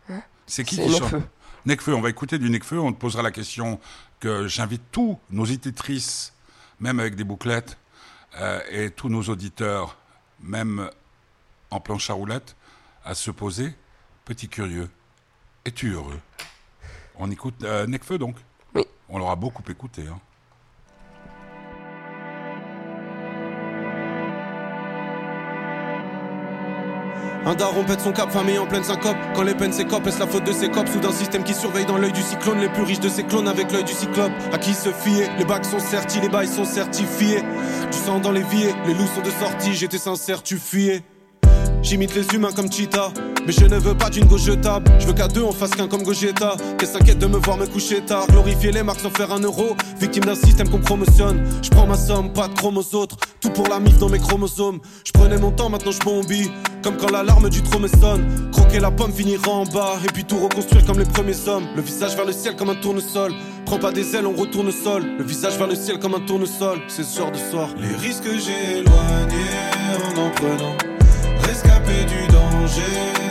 Hein? 0.08 0.22
C'est 0.46 0.62
qui 0.62 0.76
qui 0.76 0.92
chante? 0.92 1.14
Necfeu, 1.66 1.96
on 1.96 2.00
va 2.00 2.10
écouter 2.10 2.38
du 2.38 2.48
Necfeu, 2.48 2.78
on 2.78 2.92
te 2.92 2.98
posera 2.98 3.24
la 3.24 3.32
question 3.32 3.80
que 4.20 4.46
j'invite 4.46 4.82
tous 4.92 5.18
nos 5.30 5.44
éditrices, 5.44 6.32
même 6.78 7.00
avec 7.00 7.16
des 7.16 7.24
bouclettes, 7.24 7.76
euh, 8.40 8.60
et 8.70 8.90
tous 8.90 9.08
nos 9.08 9.22
auditeurs, 9.22 9.96
même 10.40 10.90
en 11.70 11.80
planche 11.80 12.10
à 12.10 12.14
roulettes, 12.14 12.56
à 13.04 13.14
se 13.14 13.30
poser. 13.30 13.74
Petit 14.24 14.48
curieux, 14.48 14.88
es-tu 15.64 15.92
heureux? 15.92 16.20
On 17.16 17.30
écoute 17.30 17.62
euh, 17.64 17.86
Necfeu 17.86 18.18
donc? 18.18 18.36
Oui. 18.74 18.84
On 19.08 19.18
l'aura 19.18 19.36
beaucoup 19.36 19.62
écouté. 19.68 20.04
Hein. 20.08 20.20
Un 27.44 27.56
daron 27.56 27.82
pète 27.82 28.00
son 28.00 28.12
cap, 28.12 28.30
famille 28.30 28.56
en 28.56 28.68
pleine 28.68 28.84
syncope. 28.84 29.16
Quand 29.34 29.42
les 29.42 29.56
peines 29.56 29.72
s'écopent, 29.72 30.06
est-ce 30.06 30.20
la 30.20 30.28
faute 30.28 30.44
de 30.44 30.52
ses 30.52 30.70
copes? 30.70 30.88
Sous 30.88 31.00
d'un 31.00 31.10
système 31.10 31.42
qui 31.42 31.54
surveille 31.54 31.86
dans 31.86 31.98
l'œil 31.98 32.12
du 32.12 32.22
cyclone 32.22 32.60
les 32.60 32.68
plus 32.68 32.84
riches 32.84 33.00
de 33.00 33.08
ses 33.08 33.24
clones 33.24 33.48
avec 33.48 33.72
l'œil 33.72 33.82
du 33.82 33.92
cyclope. 33.92 34.30
À 34.52 34.58
qui 34.58 34.72
se 34.72 34.92
fier? 34.92 35.28
Les 35.38 35.44
bacs 35.44 35.64
sont 35.64 35.80
certis, 35.80 36.20
les 36.20 36.28
bails 36.28 36.46
sont 36.46 36.64
certifiés. 36.64 37.42
Du 37.92 37.98
sang 37.98 38.20
dans 38.20 38.32
les 38.32 38.42
vies, 38.42 38.72
les 38.86 38.94
loups 38.94 39.06
sont 39.14 39.20
de 39.20 39.30
sortie. 39.30 39.74
J'étais 39.74 39.98
sincère, 39.98 40.42
tu 40.42 40.56
fuyais. 40.56 41.02
J'imite 41.82 42.14
les 42.14 42.24
humains 42.34 42.52
comme 42.52 42.72
Cheetah, 42.72 43.12
mais 43.44 43.52
je 43.52 43.66
ne 43.66 43.76
veux 43.76 43.94
pas 43.94 44.08
d'une 44.08 44.24
gauche 44.24 44.44
jetable. 44.44 44.90
Je 44.98 45.06
veux 45.06 45.12
qu'à 45.12 45.28
deux 45.28 45.42
on 45.42 45.52
fasse 45.52 45.72
qu'un 45.72 45.88
comme 45.88 46.02
Gogeta. 46.02 46.56
Qu'elle 46.78 46.88
s'inquiète 46.88 47.18
de 47.18 47.26
me 47.26 47.36
voir 47.38 47.58
me 47.58 47.66
coucher 47.66 48.00
tard. 48.00 48.26
Glorifier 48.28 48.72
les 48.72 48.82
marques 48.82 49.00
sans 49.00 49.10
faire 49.10 49.32
un 49.32 49.40
euro. 49.40 49.76
Victime 50.00 50.24
d'un 50.24 50.34
système 50.34 50.68
qu'on 50.70 50.78
promotionne. 50.78 51.44
Je 51.60 51.68
prends 51.70 51.86
ma 51.86 51.96
somme, 51.96 52.32
pas 52.32 52.48
de 52.48 52.54
chrome. 52.54 52.80
Tout 53.40 53.50
pour 53.50 53.68
la 53.68 53.80
mif 53.80 53.98
dans 53.98 54.08
mes 54.08 54.20
chromosomes. 54.20 54.80
Je 55.04 55.12
prenais 55.12 55.36
mon 55.36 55.50
temps, 55.50 55.68
maintenant 55.68 55.92
je 55.92 55.98
bombis. 55.98 56.50
Comme 56.82 56.96
quand 56.96 57.10
l'alarme 57.10 57.50
du 57.50 57.62
trop 57.62 57.80
sonne. 57.88 58.50
Croquer 58.52 58.80
la 58.80 58.90
pomme 58.90 59.12
finira 59.12 59.50
en 59.50 59.64
bas. 59.64 59.96
Et 60.04 60.12
puis 60.12 60.24
tout 60.24 60.38
reconstruire 60.38 60.86
comme 60.86 60.98
les 60.98 61.04
premiers 61.04 61.48
hommes. 61.48 61.66
Le 61.76 61.82
visage 61.82 62.14
vers 62.14 62.24
le 62.24 62.32
ciel 62.32 62.56
comme 62.56 62.70
un 62.70 62.76
tournesol. 62.76 63.34
Prends 63.72 63.80
pas 63.80 63.90
des 63.90 64.14
ailes, 64.14 64.26
on 64.26 64.34
retourne 64.34 64.68
au 64.68 64.70
sol. 64.70 65.02
Le 65.16 65.24
visage 65.24 65.56
vers 65.56 65.66
le 65.66 65.74
ciel 65.74 65.98
comme 65.98 66.14
un 66.14 66.20
tournesol. 66.20 66.82
C'est 66.88 67.04
ce 67.04 67.14
soir 67.14 67.32
de 67.32 67.38
soir. 67.38 67.70
Les 67.78 67.96
risques 67.96 68.24
que 68.24 68.38
j'ai 68.38 68.80
éloignés 68.80 69.48
en 69.96 70.20
en 70.20 70.28
prenant. 70.28 70.76
Rescapé 71.40 72.04
du 72.04 72.30
danger, 72.30 72.82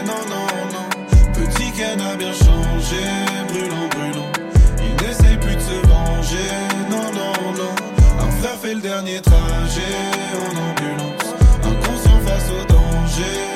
non, 0.04 0.24
non, 0.32 0.48
non. 0.74 0.90
Petit 1.34 1.72
Ken 1.74 2.02
a 2.02 2.16
bien 2.16 2.34
changé, 2.34 3.04
brûlant, 3.50 3.88
brûlant. 3.92 4.32
Il 4.80 5.06
n'essaye 5.06 5.38
plus 5.38 5.56
de 5.56 5.62
se 5.62 5.88
venger, 5.88 6.50
non, 6.90 7.12
non, 7.14 7.52
non. 7.60 8.26
Un 8.26 8.32
frère 8.42 8.58
fait 8.60 8.74
le 8.74 8.82
dernier 8.82 9.22
trajet 9.22 9.96
en 10.42 10.72
ambulance. 10.72 11.36
Inconscient 11.66 12.20
face 12.26 12.50
au 12.50 12.66
danger, 12.66 13.51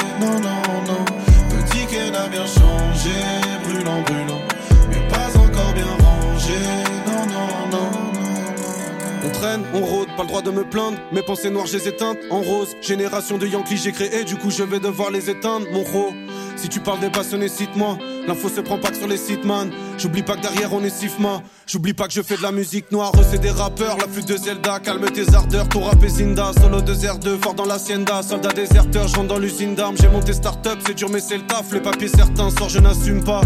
le 10.25 10.29
droit 10.29 10.41
de 10.41 10.51
me 10.51 10.63
plaindre. 10.63 10.97
Mes 11.11 11.21
pensées 11.21 11.49
noires, 11.49 11.67
les 11.71 11.87
éteintes 11.87 12.17
en 12.31 12.41
rose. 12.41 12.75
Génération 12.81 13.37
de 13.37 13.47
Yankees, 13.47 13.77
j'ai 13.77 13.91
créé, 13.91 14.23
du 14.23 14.35
coup 14.35 14.49
je 14.49 14.63
vais 14.63 14.79
devoir 14.79 15.11
les 15.11 15.29
éteindre, 15.29 15.67
mon 15.71 15.83
ro. 15.83 16.13
Si 16.55 16.69
tu 16.69 16.79
parles 16.79 16.99
des 16.99 17.09
passionnés, 17.09 17.47
cite-moi. 17.47 17.97
L'info 18.27 18.49
se 18.49 18.61
prend 18.61 18.79
pas 18.79 18.89
que 18.89 18.97
sur 18.97 19.07
les 19.07 19.17
sites, 19.17 19.43
man. 19.43 19.71
J'oublie 19.97 20.23
pas 20.23 20.35
que 20.35 20.41
derrière 20.41 20.73
on 20.73 20.83
est 20.83 20.89
Sifma. 20.89 21.41
J'oublie 21.67 21.93
pas 21.93 22.07
que 22.07 22.13
je 22.13 22.21
fais 22.21 22.37
de 22.37 22.41
la 22.41 22.51
musique 22.51 22.91
noire. 22.91 23.11
C'est 23.29 23.39
des 23.39 23.51
rappeurs, 23.51 23.97
la 23.97 24.07
flûte 24.07 24.27
de 24.27 24.37
Zelda. 24.37 24.79
Calme 24.79 25.05
tes 25.11 25.35
ardeurs, 25.35 25.67
ton 25.69 25.81
rap 25.81 26.01
est 26.01 26.09
Zinda. 26.09 26.51
Solo 26.59 26.81
de 26.81 26.93
R2, 26.93 27.37
fort 27.41 27.53
dans 27.53 27.65
l'hacienda. 27.65 28.23
Soldat 28.23 28.53
déserteur, 28.53 29.07
je 29.07 29.15
rentre 29.15 29.27
dans 29.27 29.37
l'usine 29.37 29.75
d'armes. 29.75 29.97
J'ai 29.99 30.07
monté 30.07 30.33
start-up, 30.33 30.79
c'est 30.87 30.95
dur, 30.95 31.09
mais 31.09 31.19
c'est 31.19 31.37
le 31.37 31.45
taf. 31.45 31.71
Les 31.73 31.81
papiers 31.81 32.07
certains 32.07 32.49
sortent, 32.49 32.71
je 32.71 32.79
n'assume 32.79 33.23
pas. 33.23 33.41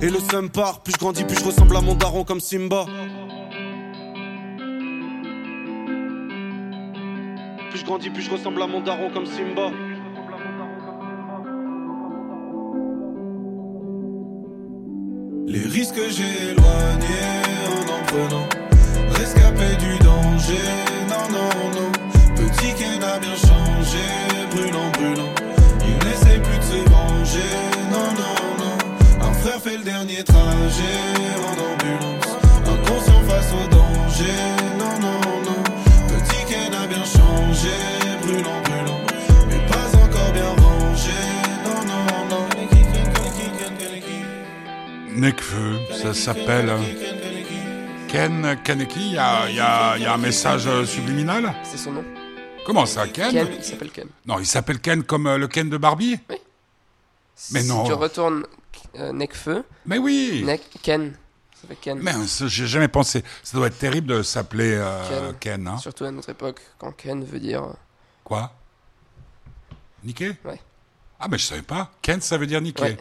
Et 0.00 0.08
le 0.08 0.18
seum 0.30 0.48
part, 0.48 0.80
plus 0.80 0.94
je 0.94 0.98
grandis, 0.98 1.24
plus 1.24 1.38
je 1.38 1.44
ressemble 1.44 1.76
à 1.76 1.80
mon 1.82 1.94
daron 1.94 2.24
comme 2.24 2.40
Simba. 2.40 2.86
Grandis, 7.86 8.10
plus 8.10 8.22
je 8.22 8.30
ressemble 8.30 8.60
à 8.60 8.66
mon 8.66 8.80
daron 8.80 9.10
comme 9.10 9.26
Simba. 9.26 9.70
Les 15.46 15.60
risques 15.60 16.00
j'ai 16.10 16.50
éloignés 16.50 17.36
en 17.70 17.82
en 17.94 18.02
prenant. 18.06 18.46
Rescapé 19.12 19.76
du 19.78 19.96
danger, 20.04 20.68
non, 21.08 21.24
non, 21.30 21.80
non. 21.80 21.92
Petit 22.34 22.74
Ken 22.74 23.02
a 23.02 23.18
bien 23.20 23.36
changé, 23.36 24.04
brûlant, 24.50 24.90
brûlant. 24.94 25.32
Il 25.86 26.08
n'essaie 26.08 26.40
plus 26.40 26.58
de 26.58 26.64
se 26.64 26.90
venger, 26.90 27.52
non, 27.92 28.08
non, 28.20 28.36
non. 28.64 29.28
Un 29.28 29.32
frère 29.32 29.60
fait 29.60 29.78
le 29.78 29.84
dernier 29.84 30.24
trajet 30.24 31.00
en 31.48 31.52
ambulance. 31.52 32.36
Inconscient 32.66 33.22
face 33.28 33.52
au 33.52 33.68
danger, 33.70 34.75
changé, 37.56 38.18
brûlant, 38.22 38.62
brûlant. 38.62 39.00
Mais 39.48 39.66
pas 39.68 39.96
encore 40.04 40.32
bien 40.32 40.48
rangé, 40.62 41.12
non, 41.64 41.84
non, 41.86 42.28
non. 42.30 42.46
Necfeu, 45.20 45.78
ça 46.02 46.12
s'appelle 46.12 46.72
Ken 48.08 48.58
Kaneki. 48.62 49.00
Il 49.00 49.12
y 49.14 49.18
a, 49.18 49.48
il 49.48 49.56
y 49.56 49.60
a- 49.60 49.96
il 49.96 50.02
y 50.02 50.06
a 50.06 50.12
un 50.14 50.18
message 50.18 50.66
euh, 50.66 50.84
subliminal? 50.84 51.54
C'est 51.64 51.78
son 51.78 51.92
nom. 51.92 52.04
Comment 52.66 52.84
ça, 52.86 53.06
Ken, 53.08 53.30
Ken, 53.32 53.48
il 53.56 53.64
s'appelle 53.64 53.90
Ken. 53.90 54.08
Non, 54.26 54.38
il 54.40 54.46
s'appelle 54.46 54.80
Ken 54.80 55.02
comme 55.04 55.26
euh, 55.26 55.38
le 55.38 55.48
Ken 55.48 55.70
de 55.70 55.76
Barbie? 55.78 56.18
Mais 57.52 57.60
si 57.62 57.68
non. 57.68 57.84
tu 57.84 57.92
retournes 57.92 58.44
euh, 58.98 59.12
Necfeu, 59.12 59.62
Mais 59.86 59.98
oui 59.98 60.44
Ken. 60.82 61.12
Ken. 61.80 61.98
Mais 62.00 62.12
ça, 62.26 62.46
j'ai 62.48 62.66
jamais 62.66 62.88
pensé. 62.88 63.24
Ça 63.42 63.56
doit 63.56 63.66
être 63.68 63.78
terrible 63.78 64.06
de 64.08 64.22
s'appeler 64.22 64.74
euh, 64.74 65.32
Ken. 65.32 65.36
Ken. 65.40 65.68
hein. 65.68 65.78
Surtout 65.78 66.04
à 66.04 66.10
notre 66.10 66.28
époque, 66.30 66.60
quand 66.78 66.92
Ken 66.92 67.24
veut 67.24 67.40
dire. 67.40 67.64
euh, 67.64 67.72
Quoi? 68.24 68.52
Niquer? 70.04 70.36
Ouais. 70.44 70.60
Ah, 71.18 71.28
mais 71.28 71.38
je 71.38 71.46
savais 71.46 71.62
pas. 71.62 71.90
Ken, 72.02 72.20
ça 72.20 72.36
veut 72.38 72.46
dire. 72.46 72.60
Ouais. 72.80 72.96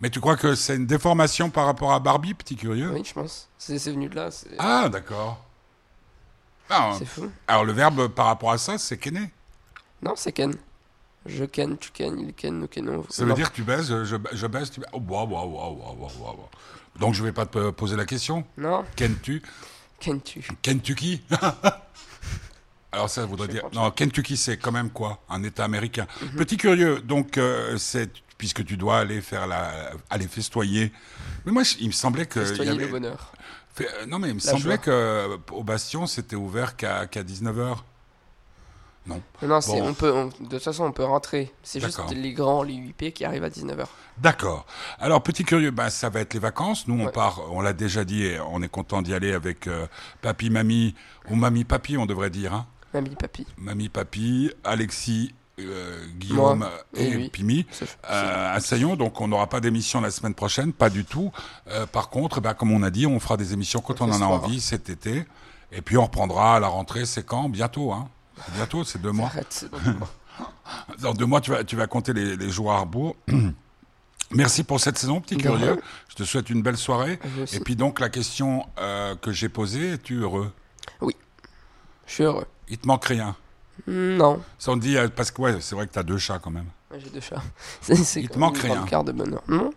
Mais 0.00 0.10
tu 0.10 0.20
crois 0.20 0.36
que 0.36 0.54
c'est 0.54 0.74
une 0.76 0.86
déformation 0.86 1.48
par 1.50 1.66
rapport 1.66 1.92
à 1.92 2.00
Barbie, 2.00 2.34
petit 2.34 2.56
curieux? 2.56 2.90
Oui, 2.92 3.02
je 3.04 3.12
pense. 3.12 3.48
C'est 3.58 3.78
venu 3.90 4.08
de 4.08 4.16
là. 4.16 4.30
Ah, 4.58 4.88
d'accord. 4.88 5.44
Ah, 6.70 6.94
c'est 6.98 7.04
fou. 7.04 7.30
alors 7.46 7.64
le 7.64 7.72
verbe 7.72 8.08
par 8.08 8.26
rapport 8.26 8.50
à 8.50 8.58
ça, 8.58 8.78
c'est 8.78 8.96
kenner. 8.96 9.30
Non, 10.00 10.14
c'est 10.16 10.32
Ken. 10.32 10.54
Je 11.26 11.44
ken, 11.44 11.78
tu 11.78 11.90
ken, 11.92 12.18
il 12.18 12.34
ken, 12.34 12.58
nous 12.58 12.66
kenons. 12.66 13.04
Ça 13.08 13.24
veut 13.24 13.34
dire 13.34 13.50
que 13.50 13.54
tu 13.56 13.62
baises, 13.62 13.86
je, 14.04 14.16
je 14.32 14.46
baise, 14.48 14.70
tu 14.72 14.80
baises. 14.80 14.88
Oh, 14.92 15.00
waouh, 15.06 15.28
waouh, 15.28 15.54
waouh, 15.54 15.76
waouh, 15.78 16.10
waouh. 16.20 16.48
Donc 16.98 17.14
je 17.14 17.22
vais 17.22 17.32
pas 17.32 17.46
te 17.46 17.70
poser 17.70 17.96
la 17.96 18.04
question. 18.06 18.44
Non, 18.56 18.84
Ken-tu 18.96 19.42
ken 19.98 20.20
tu. 20.20 20.40
Kentucky? 20.62 21.22
Alors 22.92 23.08
ça 23.08 23.24
voudrait 23.24 23.48
dire... 23.48 23.62
Non, 23.72 23.90
Kentucky, 23.90 24.36
c'est 24.36 24.58
quand 24.58 24.72
même 24.72 24.90
quoi? 24.90 25.22
Un 25.30 25.42
État 25.44 25.64
américain. 25.64 26.06
Mhm. 26.20 26.36
Petit 26.36 26.56
curieux, 26.56 27.00
donc, 27.00 27.38
euh, 27.38 27.78
c'est... 27.78 28.10
Puisque 28.36 28.64
tu 28.64 28.76
dois 28.76 28.98
aller 28.98 29.20
faire 29.22 29.46
la... 29.46 29.92
aller 30.10 30.26
festoyer. 30.26 30.92
Mais 31.46 31.52
moi, 31.52 31.62
il 31.78 31.86
me 31.86 31.92
semblait 31.92 32.26
que... 32.26 32.40
il 32.40 32.42
y 32.42 32.48
Festoyer 32.48 32.70
avait- 32.72 32.84
le 32.84 32.90
bonheur. 32.90 33.32
Fait- 33.74 33.88
euh, 34.02 34.06
non, 34.06 34.18
mais 34.18 34.28
il 34.30 34.34
me 34.34 34.40
La 34.44 34.50
semblait 34.50 34.76
que 34.78 34.90
euh, 34.90 35.36
au 35.52 35.62
Bastion, 35.62 36.06
c'était 36.06 36.36
ouvert 36.36 36.76
qu'à 36.76 37.06
19h. 37.06 37.76
Non. 39.04 39.20
Non, 39.42 39.48
non, 39.48 39.60
c'est, 39.60 39.80
Bon. 39.80 39.88
on 39.88 39.94
peut, 39.94 40.12
on- 40.12 40.26
de 40.26 40.48
toute 40.50 40.62
façon, 40.62 40.84
on 40.84 40.92
peut 40.92 41.02
rentrer. 41.04 41.52
C'est 41.64 41.80
juste 41.80 42.00
les 42.14 42.32
grands, 42.32 42.62
les 42.62 42.74
8P 42.74 43.12
qui 43.12 43.24
arrivent 43.24 43.42
à 43.42 43.50
19h. 43.50 43.86
D'accord. 44.18 44.64
Alors, 45.00 45.22
petit 45.22 45.42
curieux, 45.44 45.72
ben, 45.72 45.90
ça 45.90 46.08
va 46.08 46.20
être 46.20 46.34
les 46.34 46.40
vacances. 46.40 46.86
Nous, 46.86 47.00
on 47.00 47.06
Ouais. 47.06 47.12
part, 47.12 47.40
on 47.50 47.60
l'a 47.60 47.72
déjà 47.72 48.04
dit, 48.04 48.24
et 48.24 48.38
on 48.40 48.62
est 48.62 48.68
content 48.68 49.02
d'y 49.02 49.12
aller 49.12 49.32
avec 49.32 49.66
euh, 49.66 49.86
papy, 50.20 50.50
mamie, 50.50 50.94
ou 51.30 51.34
mamie, 51.34 51.64
papy, 51.64 51.96
on 51.96 52.06
devrait 52.06 52.30
dire. 52.30 52.54
Hein. 52.54 52.66
Mamie, 52.94 53.16
papy. 53.16 53.44
Mamie, 53.58 53.88
papy, 53.88 54.52
Alexis, 54.62 55.34
euh, 55.58 56.06
Guillaume 56.18 56.58
Moi, 56.60 56.70
et, 56.94 57.06
et 57.06 57.10
lui. 57.10 57.28
Pimi. 57.30 57.66
Euh, 58.08 58.54
à 58.56 58.60
Saillon, 58.60 58.94
donc 58.96 59.20
on 59.20 59.26
n'aura 59.28 59.48
pas 59.48 59.60
d'émission 59.60 60.00
la 60.00 60.10
semaine 60.12 60.34
prochaine, 60.34 60.72
pas 60.72 60.90
du 60.90 61.04
tout. 61.04 61.32
Euh, 61.68 61.86
par 61.86 62.08
contre, 62.10 62.40
ben, 62.40 62.54
comme 62.54 62.70
on 62.70 62.82
a 62.84 62.90
dit, 62.90 63.06
on 63.06 63.18
fera 63.18 63.36
des 63.36 63.52
émissions 63.52 63.80
quand 63.80 64.00
On 64.00 64.04
en 64.04 64.12
a 64.12 64.16
soir. 64.18 64.30
envie 64.30 64.60
cet 64.60 64.90
été. 64.90 65.24
Et 65.72 65.80
puis 65.82 65.96
on 65.96 66.04
reprendra 66.04 66.56
à 66.56 66.60
la 66.60 66.68
rentrée, 66.68 67.04
c'est 67.06 67.24
quand? 67.26 67.48
Bientôt, 67.48 67.92
hein 67.92 68.08
Bientôt, 68.54 68.84
c'est 68.84 69.00
deux 69.00 69.12
mois. 69.12 69.26
Arrête, 69.28 69.46
c'est. 69.50 69.70
Dans 71.00 71.12
deux 71.14 71.26
mois, 71.26 71.40
tu 71.40 71.50
vas, 71.50 71.64
tu 71.64 71.76
vas 71.76 71.86
compter 71.86 72.12
les, 72.12 72.36
les 72.36 72.50
jours 72.50 72.72
à 72.72 72.80
rebours. 72.80 73.16
Merci 74.30 74.64
pour 74.64 74.80
cette 74.80 74.96
saison, 74.96 75.20
petit 75.20 75.36
curieux. 75.36 75.80
Je 76.08 76.14
te 76.14 76.22
souhaite 76.24 76.48
une 76.48 76.62
belle 76.62 76.78
soirée. 76.78 77.18
Et 77.52 77.60
puis 77.60 77.76
donc, 77.76 78.00
la 78.00 78.08
question 78.08 78.66
euh, 78.78 79.14
que 79.16 79.30
j'ai 79.30 79.48
posée, 79.50 79.92
es-tu 79.92 80.20
heureux? 80.20 80.50
Je 82.06 82.14
suis 82.14 82.24
heureux. 82.24 82.46
Il 82.68 82.78
te 82.78 82.86
manque 82.86 83.04
rien? 83.04 83.36
Non. 83.86 84.42
Ça 84.58 84.72
on 84.72 84.76
dit, 84.76 84.96
euh, 84.96 85.08
parce 85.14 85.30
que 85.30 85.40
ouais, 85.42 85.56
c'est 85.60 85.74
vrai 85.74 85.86
que 85.86 85.92
tu 85.92 85.98
as 85.98 86.02
deux 86.02 86.18
chats 86.18 86.38
quand 86.38 86.50
même. 86.50 86.66
Ouais, 86.90 86.98
J'ai 87.02 87.10
deux 87.10 87.20
chats. 87.20 87.42
C'est, 87.80 87.94
c'est 87.96 88.20
Il 88.20 88.28
te 88.28 88.38
manque 88.38 88.58
rien. 88.58 88.84
carte 88.84 89.06
de 89.06 89.12
bonheur. 89.12 89.42
Non 89.48 89.72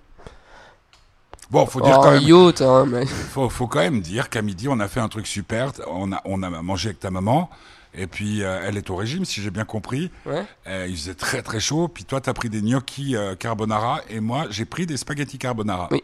Bon, 1.50 1.66
faut 1.66 1.80
dire 1.82 1.96
Oh, 2.00 2.02
quand 2.04 2.12
même, 2.12 2.24
yacht, 2.24 2.62
hein, 2.62 2.86
mais... 2.88 3.06
faut, 3.32 3.50
faut 3.50 3.68
quand 3.68 3.80
même 3.80 4.02
dire 4.02 4.30
qu'à 4.30 4.42
midi, 4.42 4.68
on 4.68 4.80
a 4.80 4.88
fait 4.88 5.00
un 5.00 5.08
truc 5.10 5.28
super. 5.28 5.72
On 5.88 6.12
a, 6.12 6.22
on 6.26 6.42
a 6.44 6.50
mangé 6.50 6.90
avec 6.90 7.00
ta 7.00 7.12
maman. 7.12 7.50
Et 7.98 8.08
puis, 8.08 8.44
euh, 8.44 8.60
elle 8.64 8.78
est 8.78 8.90
au 8.90 8.96
régime, 8.96 9.24
si 9.26 9.42
j'ai 9.42 9.52
bien 9.52 9.64
compris. 9.66 10.12
Ouais. 10.26 10.46
Euh, 10.68 10.86
il 10.90 10.96
faisait 10.98 11.14
très 11.16 11.42
très 11.42 11.60
chaud. 11.60 11.88
Puis 11.88 12.04
toi, 12.04 12.20
tu 12.22 12.30
as 12.30 12.34
pris 12.34 12.50
des 12.50 12.62
gnocchis 12.62 13.16
euh, 13.16 13.36
carbonara. 13.36 14.02
Et 14.10 14.20
moi, 14.20 14.48
j'ai 14.50 14.66
pris 14.66 14.86
des 14.86 14.98
spaghettis 14.98 15.38
carbonara. 15.38 15.88
Oui. 15.92 16.04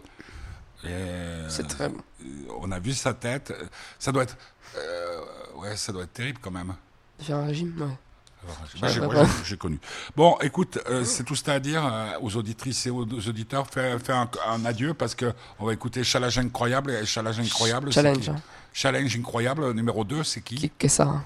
Euh, 0.85 1.45
C'est 1.49 1.67
très 1.67 1.89
bon. 1.89 1.97
on 2.61 2.71
a 2.71 2.79
vu 2.79 2.93
sa 2.93 3.13
tête. 3.13 3.53
Ça 3.99 4.11
doit 4.11 4.23
être, 4.23 4.37
ouais, 5.57 5.75
ça 5.75 5.91
doit 5.91 6.03
être 6.03 6.13
terrible 6.13 6.39
quand 6.41 6.51
même. 6.51 6.73
Faire 7.19 7.37
un 7.37 7.45
régime, 7.45 7.73
ouais. 7.79 7.87
J'ai- 9.45 9.57
connu. 9.57 9.79
Bon, 10.15 10.35
écoute, 10.41 10.79
euh, 10.89 11.03
c'est 11.03 11.23
tout 11.23 11.35
ça 11.35 11.53
à 11.53 11.59
dire 11.59 11.85
euh, 11.85 12.13
aux 12.21 12.35
auditrices 12.37 12.87
et 12.87 12.89
aux, 12.89 13.03
aux 13.05 13.27
auditeurs. 13.29 13.67
Fais, 13.67 13.99
fais 13.99 14.13
un, 14.13 14.27
un 14.47 14.65
adieu 14.65 14.95
parce 14.95 15.13
que 15.13 15.31
on 15.59 15.65
va 15.67 15.73
écouter 15.73 16.03
Challenge 16.03 16.35
incroyable 16.39 16.89
et 16.91 17.05
Challenge 17.05 17.39
incroyable. 17.39 17.91
Challenge. 17.93 18.29
hein. 18.29 18.35
Challenge 18.73 19.15
incroyable 19.15 19.71
numéro 19.73 20.03
2, 20.03 20.23
c'est 20.23 20.41
qui 20.41 20.55
Qui 20.55 20.69
qu'est 20.71 20.87
ça 20.87 21.21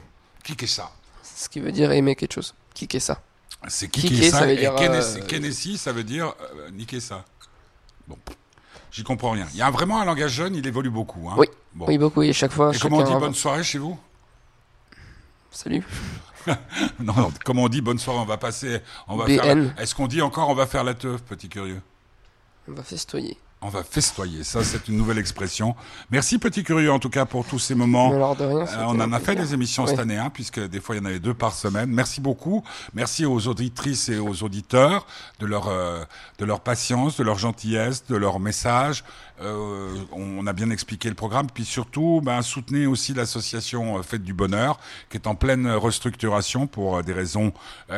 est 0.53 0.67
ça 0.67 0.91
C'est 1.23 1.45
ce 1.45 1.49
qui 1.49 1.59
veut 1.59 1.71
dire 1.71 1.91
aimer 1.91 2.15
quelque 2.15 2.33
chose. 2.33 2.53
Qui 2.73 2.87
qu'est 2.87 2.99
ça 2.99 3.21
C'est 3.67 3.87
qui 3.89 4.01
Kicker, 4.01 4.31
ça 4.31 4.39
ça 4.39 4.45
veut 4.45 4.51
Et 4.53 4.67
euh, 4.67 5.21
Kennedy, 5.27 5.77
ça 5.77 5.91
veut 5.91 6.03
dire 6.03 6.33
euh, 6.57 6.69
niquer 6.71 6.99
ça. 6.99 7.25
Bon, 8.07 8.17
j'y 8.91 9.03
comprends 9.03 9.31
rien. 9.31 9.47
Il 9.53 9.57
y 9.57 9.61
a 9.61 9.71
vraiment 9.71 9.99
un 10.01 10.05
langage 10.05 10.31
jeune, 10.31 10.55
il 10.55 10.65
évolue 10.67 10.89
beaucoup. 10.91 11.29
Hein 11.29 11.35
Oui. 11.37 11.47
Bon. 11.73 11.85
Oui, 11.87 11.97
beaucoup, 11.97 12.21
et 12.21 12.31
chaque 12.33 12.51
fois. 12.51 12.73
Et 12.73 12.79
comment 12.79 12.97
on 12.97 13.03
dit 13.03 13.13
bonne 13.19 13.33
soirée 13.33 13.63
chez 13.63 13.79
vous? 13.79 13.97
Salut. 15.51 15.83
Non, 16.99 17.13
non, 17.15 17.31
comment 17.43 17.63
on 17.63 17.69
dit 17.69 17.81
bonne 17.81 17.97
soirée 17.97 18.19
On 18.19 18.25
va 18.25 18.37
passer. 18.37 18.79
On 19.07 19.15
va 19.15 19.25
BN. 19.25 19.35
faire. 19.39 19.55
la- 19.55 19.81
Est-ce 19.81 19.95
qu'on 19.95 20.05
dit 20.05 20.21
encore 20.21 20.47
on 20.49 20.53
va 20.53 20.67
faire 20.67 20.83
la 20.83 20.93
teuf, 20.93 21.23
petit 21.23 21.49
curieux? 21.49 21.81
On 22.67 22.73
va 22.73 22.83
festoyer. 22.83 23.35
On 23.65 23.69
va 23.69 23.83
festoyer. 23.83 24.43
Ça, 24.43 24.63
c'est 24.63 24.89
une 24.89 24.95
nouvelle 24.95 25.17
expression. 25.17 25.75
Merci, 26.11 26.37
petit 26.37 26.63
curieux, 26.63 26.91
en 26.91 26.99
tout 26.99 27.09
cas, 27.09 27.25
pour 27.25 27.43
tous 27.47 27.57
ces 27.57 27.73
moments. 27.73 28.09
Rien. 28.11 28.35
Euh, 28.39 28.65
on 28.85 28.99
en 28.99 29.11
a 29.11 29.19
fait 29.19 29.33
des 29.35 29.55
émissions 29.55 29.87
cette 29.87 29.97
année, 29.97 30.17
hein, 30.17 30.29
puisque 30.31 30.59
des 30.59 30.79
fois 30.79 30.93
il 30.95 30.99
y 30.99 31.01
en 31.01 31.05
avait 31.05 31.19
deux 31.19 31.33
par 31.33 31.51
semaine. 31.55 31.89
Merci 31.89 32.21
beaucoup. 32.21 32.63
Merci 32.93 33.25
aux 33.25 33.47
auditrices 33.47 34.07
et 34.09 34.19
aux 34.19 34.43
auditeurs 34.43 35.07
de 35.39 35.47
leur 35.47 35.67
euh, 35.67 36.03
de 36.37 36.45
leur 36.45 36.59
patience, 36.59 37.17
de 37.17 37.23
leur 37.23 37.39
gentillesse, 37.39 38.05
de 38.05 38.15
leur 38.15 38.39
message. 38.39 39.03
Euh, 39.41 39.95
on 40.13 40.45
a 40.47 40.53
bien 40.53 40.69
expliqué 40.69 41.09
le 41.09 41.15
programme, 41.15 41.47
puis 41.53 41.65
surtout, 41.65 42.21
ben, 42.23 42.41
soutenez 42.43 42.85
aussi 42.85 43.13
l'association 43.15 44.01
Fête 44.03 44.23
du 44.23 44.33
Bonheur, 44.33 44.79
qui 45.09 45.17
est 45.17 45.27
en 45.27 45.33
pleine 45.35 45.67
restructuration 45.71 46.67
pour 46.67 47.03
des 47.03 47.11
raisons 47.13 47.51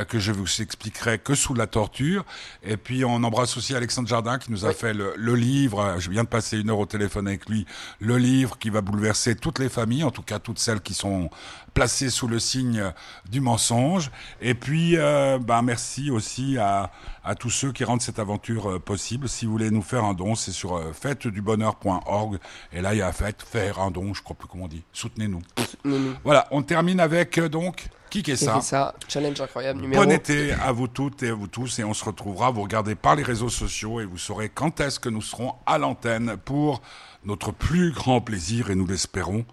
que 0.07 0.17
je 0.17 0.31
vous 0.31 0.47
expliquerai 0.61 1.19
que 1.19 1.35
sous 1.35 1.53
la 1.53 1.67
torture. 1.67 2.23
Et 2.63 2.77
puis 2.77 3.03
on 3.05 3.21
embrasse 3.23 3.55
aussi 3.57 3.75
Alexandre 3.75 4.07
Jardin 4.07 4.39
qui 4.39 4.49
nous 4.51 4.65
a 4.65 4.69
Oui. 4.69 4.73
fait 4.73 4.93
le, 4.93 5.13
le 5.17 5.35
livre. 5.35 5.56
Euh, 5.65 5.99
Je 5.99 6.09
viens 6.09 6.23
de 6.23 6.29
passer 6.29 6.59
une 6.59 6.69
heure 6.69 6.79
au 6.79 6.85
téléphone 6.85 7.27
avec 7.27 7.49
lui. 7.49 7.65
Le 7.99 8.17
livre 8.17 8.57
qui 8.57 8.69
va 8.69 8.81
bouleverser 8.81 9.35
toutes 9.35 9.59
les 9.59 9.69
familles, 9.69 10.03
en 10.03 10.11
tout 10.11 10.21
cas 10.21 10.39
toutes 10.39 10.59
celles 10.59 10.81
qui 10.81 10.93
sont 10.93 11.29
placées 11.77 12.09
sous 12.09 12.27
le 12.27 12.39
signe 12.39 12.91
du 13.29 13.39
mensonge. 13.39 14.09
Et 14.41 14.55
puis, 14.55 14.97
euh, 14.97 15.37
ben, 15.37 15.61
merci 15.61 16.09
aussi 16.09 16.57
à, 16.57 16.91
à 17.23 17.35
tous 17.35 17.51
ceux 17.51 17.71
qui 17.71 17.83
rendent 17.83 18.01
cette 18.01 18.17
aventure 18.17 18.71
euh, 18.71 18.79
possible. 18.79 19.29
Si 19.29 19.45
vous 19.45 19.51
voulez 19.51 19.69
nous 19.69 19.83
faire 19.83 20.03
un 20.03 20.15
don, 20.15 20.33
c'est 20.33 20.51
sur 20.51 20.75
euh, 20.75 20.91
fêtedubonheur.org. 20.91 22.39
Et 22.73 22.81
là, 22.81 22.95
il 22.95 22.97
y 22.97 23.01
a 23.03 23.11
fête, 23.11 23.43
faire 23.43 23.79
un 23.79 23.91
don, 23.91 24.15
je 24.15 24.23
crois 24.23 24.35
plus 24.35 24.47
comment 24.47 24.63
on 24.63 24.67
dit. 24.67 24.83
Soutenez-nous. 24.91 25.41
Nous, 25.83 25.99
nous. 25.99 26.15
Voilà, 26.23 26.47
on 26.49 26.63
termine 26.63 26.99
avec 26.99 27.39
donc 27.39 27.89
qui 28.09 28.37
ça 28.37 28.61
ça, 28.61 28.95
challenge 29.07 29.39
incroyable 29.41 29.81
numéro. 29.81 30.03
Bon 30.03 30.11
été 30.11 30.53
à 30.53 30.71
vous 30.71 30.87
toutes 30.87 31.23
et 31.23 31.29
à 31.29 31.33
vous 31.33 31.47
tous 31.47 31.79
et 31.79 31.83
on 31.83 31.93
se 31.93 32.03
retrouvera. 32.03 32.51
Vous 32.51 32.61
regardez 32.61 32.95
par 32.95 33.15
les 33.15 33.23
réseaux 33.23 33.49
sociaux 33.49 33.99
et 33.99 34.05
vous 34.05 34.17
saurez 34.17 34.49
quand 34.49 34.79
est-ce 34.79 34.99
que 34.99 35.09
nous 35.09 35.21
serons 35.21 35.55
à 35.65 35.77
l'antenne 35.77 36.37
pour 36.37 36.81
notre 37.25 37.51
plus 37.51 37.91
grand 37.91 38.21
plaisir 38.21 38.69
et 38.69 38.75
nous 38.75 38.87
l'espérons. 38.87 39.45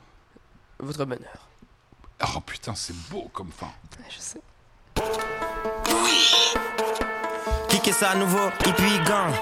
Votre 0.78 1.04
bonheur. 1.04 1.48
Oh 2.22 2.40
putain, 2.40 2.74
c'est 2.74 2.96
beau 3.10 3.28
comme 3.32 3.50
fin. 3.50 3.70
Je 4.08 4.18
sais. 4.18 4.40
Kicker 7.68 7.92
ça 7.92 8.10
à 8.10 8.16
nouveau, 8.16 8.48
et 8.66 8.72
puis 8.72 8.98
gang. 9.04 9.32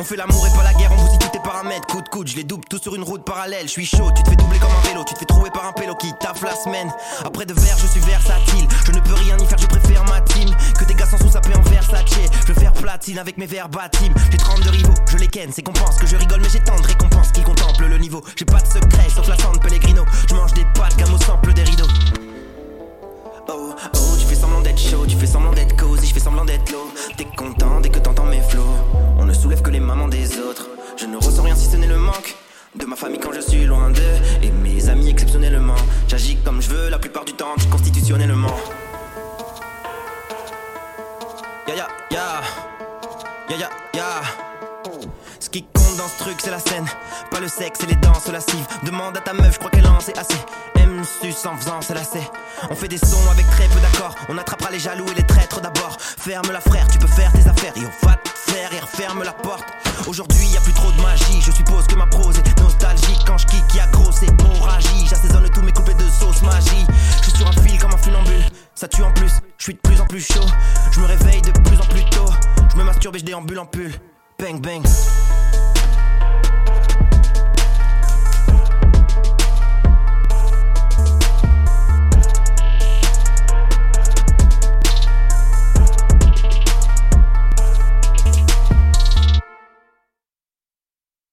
On 0.00 0.02
fait 0.02 0.16
l'amour 0.16 0.46
et 0.46 0.56
pas 0.56 0.62
la 0.62 0.72
guerre, 0.72 0.90
on 0.92 0.96
vous 0.96 1.10
dit 1.10 1.18
tous 1.18 1.28
tes 1.28 1.40
paramètres. 1.40 1.86
Coup 1.86 2.00
de 2.00 2.08
coude, 2.08 2.26
je 2.26 2.34
les 2.34 2.42
double 2.42 2.64
tous 2.64 2.80
sur 2.80 2.94
une 2.94 3.02
route 3.02 3.22
parallèle. 3.22 3.64
Je 3.64 3.72
suis 3.72 3.84
chaud, 3.84 4.10
tu 4.16 4.22
te 4.22 4.30
fais 4.30 4.36
doubler 4.36 4.58
comme 4.58 4.70
un 4.72 4.88
vélo, 4.88 5.04
tu 5.04 5.12
te 5.12 5.18
fais 5.18 5.26
trouver 5.26 5.50
par 5.50 5.66
un 5.66 5.72
pélo 5.72 5.94
qui 5.94 6.10
taffe 6.18 6.40
la 6.42 6.56
semaine. 6.56 6.90
Après 7.22 7.44
de 7.44 7.52
verre, 7.52 7.76
je 7.76 7.86
suis 7.86 8.00
versatile. 8.00 8.66
Je 8.86 8.92
ne 8.92 9.00
peux 9.00 9.12
rien 9.12 9.36
y 9.36 9.44
faire, 9.44 9.58
je 9.58 9.66
préfère 9.66 10.02
ma 10.06 10.22
team. 10.22 10.48
Que 10.78 10.86
tes 10.86 10.94
gars 10.94 11.04
s'en 11.04 11.18
sous 11.18 11.30
sapés 11.30 11.54
en 11.54 11.60
Versace. 11.68 12.00
Je 12.46 12.50
veux 12.50 12.58
faire 12.58 12.72
platine 12.72 13.18
avec 13.18 13.36
mes 13.36 13.44
verbatims. 13.44 14.14
J'ai 14.30 14.38
32 14.38 14.70
rivaux, 14.70 14.94
je 15.06 15.18
les 15.18 15.28
ken, 15.28 15.50
c'est 15.52 15.60
qu'on 15.60 15.74
pense 15.74 15.98
que 15.98 16.06
je 16.06 16.16
rigole, 16.16 16.40
mais 16.40 16.48
j'ai 16.48 16.60
tant 16.60 16.76
de 16.76 16.86
récompenses 16.86 17.30
qui 17.32 17.42
contemplent 17.42 17.84
le 17.84 17.98
niveau. 17.98 18.24
J'ai 18.36 18.46
pas 18.46 18.62
de 18.62 18.68
secret 18.68 19.06
sauf 19.14 19.28
la 19.28 19.36
de 19.36 19.58
Pellegrino. 19.58 20.06
Je 20.30 20.34
mange 20.34 20.54
des 20.54 20.64
pâtes, 20.74 20.96
gamme 20.96 21.12
au 21.12 21.18
sample 21.18 21.52
des 21.52 21.64
rideaux. 21.64 21.88
Oh, 23.52 23.74
oh, 23.74 24.16
tu 24.16 24.26
fais 24.26 24.36
semblant 24.36 24.60
d'être 24.60 24.78
chaud, 24.78 25.04
tu 25.08 25.16
fais 25.16 25.26
semblant 25.26 25.52
d'être 25.52 25.76
cosy, 25.76 26.06
je 26.06 26.14
fais 26.14 26.20
semblant 26.20 26.44
d'être 26.44 26.70
low. 26.70 26.88
T'es 27.16 27.24
content 27.24 27.80
dès 27.80 27.88
que 27.88 27.98
t'entends 27.98 28.26
mes 28.26 28.40
flots. 28.40 28.76
On 29.18 29.24
ne 29.24 29.32
soulève 29.32 29.60
que 29.60 29.70
les 29.70 29.80
mamans 29.80 30.06
des 30.06 30.38
autres. 30.38 30.68
Je 30.96 31.06
ne 31.06 31.16
ressens 31.16 31.42
rien 31.42 31.56
si 31.56 31.66
ce 31.66 31.76
n'est 31.76 31.88
le 31.88 31.98
manque 31.98 32.36
de 32.76 32.86
ma 32.86 32.94
famille 32.94 33.18
quand 33.18 33.32
je 33.32 33.40
suis 33.40 33.64
loin 33.64 33.90
d'eux. 33.90 34.16
Et 34.42 34.52
mes 34.52 34.88
amis 34.88 35.10
exceptionnellement. 35.10 35.74
J'agis 36.06 36.36
comme 36.44 36.62
je 36.62 36.68
veux 36.70 36.90
la 36.90 37.00
plupart 37.00 37.24
du 37.24 37.32
temps, 37.32 37.56
constitutionnellement. 37.70 38.56
Ya 41.66 41.74
ya 41.74 41.88
ya. 42.12 42.42
Ya 43.48 43.56
ya 43.56 43.70
ya. 43.94 44.49
Ce 45.38 45.48
qui 45.48 45.62
compte 45.62 45.96
dans 45.96 46.08
ce 46.08 46.18
truc, 46.18 46.38
c'est 46.42 46.50
la 46.50 46.58
scène. 46.58 46.86
Pas 47.30 47.40
le 47.40 47.48
sexe 47.48 47.80
et 47.82 47.86
les 47.86 47.96
danses 47.96 48.28
lascives. 48.28 48.66
Demande 48.84 49.16
à 49.16 49.20
ta 49.20 49.32
meuf, 49.32 49.54
je 49.54 49.58
crois 49.58 49.70
qu'elle 49.70 49.86
en 49.86 50.00
sait 50.00 50.18
assez. 50.18 50.38
M 50.76 51.02
sus 51.04 51.46
en 51.46 51.56
faisant 51.56 51.80
c'est 51.80 51.94
lacet. 51.94 52.28
On 52.70 52.74
fait 52.74 52.88
des 52.88 52.98
sons 52.98 53.30
avec 53.30 53.48
très 53.50 53.66
peu 53.68 53.80
d'accords. 53.80 54.14
On 54.28 54.38
attrapera 54.38 54.70
les 54.70 54.78
jaloux 54.78 55.06
et 55.10 55.14
les 55.14 55.26
traîtres 55.26 55.60
d'abord. 55.60 55.96
Ferme 56.00 56.50
la 56.52 56.60
frère, 56.60 56.86
tu 56.88 56.98
peux 56.98 57.06
faire 57.06 57.32
tes 57.32 57.46
affaires. 57.48 57.72
Et 57.76 57.80
on 57.80 58.06
va 58.06 58.16
te 58.16 58.28
faire 58.28 58.72
et 58.72 58.80
referme 58.80 59.22
la 59.22 59.32
porte. 59.32 59.64
Aujourd'hui, 60.06 60.46
y 60.48 60.56
a 60.56 60.60
plus 60.60 60.72
trop 60.72 60.90
de 60.92 61.00
magie. 61.00 61.40
Je 61.40 61.52
suppose 61.52 61.86
que 61.86 61.94
ma 61.94 62.06
prose 62.06 62.38
est 62.38 62.60
nostalgique. 62.60 63.20
Quand 63.26 63.38
je 63.38 63.46
kick, 63.46 63.74
y 63.74 63.80
a 63.80 63.86
gros, 63.88 64.12
c'est 64.12 64.28
hémorragie. 64.28 65.06
J'assaisonne 65.08 65.48
tous 65.50 65.62
mes 65.62 65.72
couplets 65.72 65.94
de 65.94 66.08
sauce 66.08 66.42
magie. 66.42 66.86
Je 67.18 67.28
suis 67.28 67.38
sur 67.38 67.46
un 67.46 67.52
fil 67.52 67.78
comme 67.78 67.92
un 67.92 67.98
funambule. 67.98 68.44
Ça 68.74 68.88
tue 68.88 69.02
en 69.02 69.12
plus, 69.12 69.32
je 69.58 69.64
suis 69.64 69.74
de 69.74 69.80
plus 69.80 70.00
en 70.00 70.06
plus 70.06 70.20
chaud. 70.20 70.46
Je 70.92 71.00
me 71.00 71.06
réveille 71.06 71.42
de 71.42 71.50
plus 71.50 71.78
en 71.80 71.86
plus 71.86 72.04
tôt. 72.10 72.30
Je 72.72 72.76
me 72.76 72.84
masturbe 72.84 73.16
et 73.16 73.18
je 73.18 73.24
déambule 73.24 73.58
en 73.58 73.66
pull. 73.66 73.92
Bang 74.40 74.58
bang. 74.58 75.39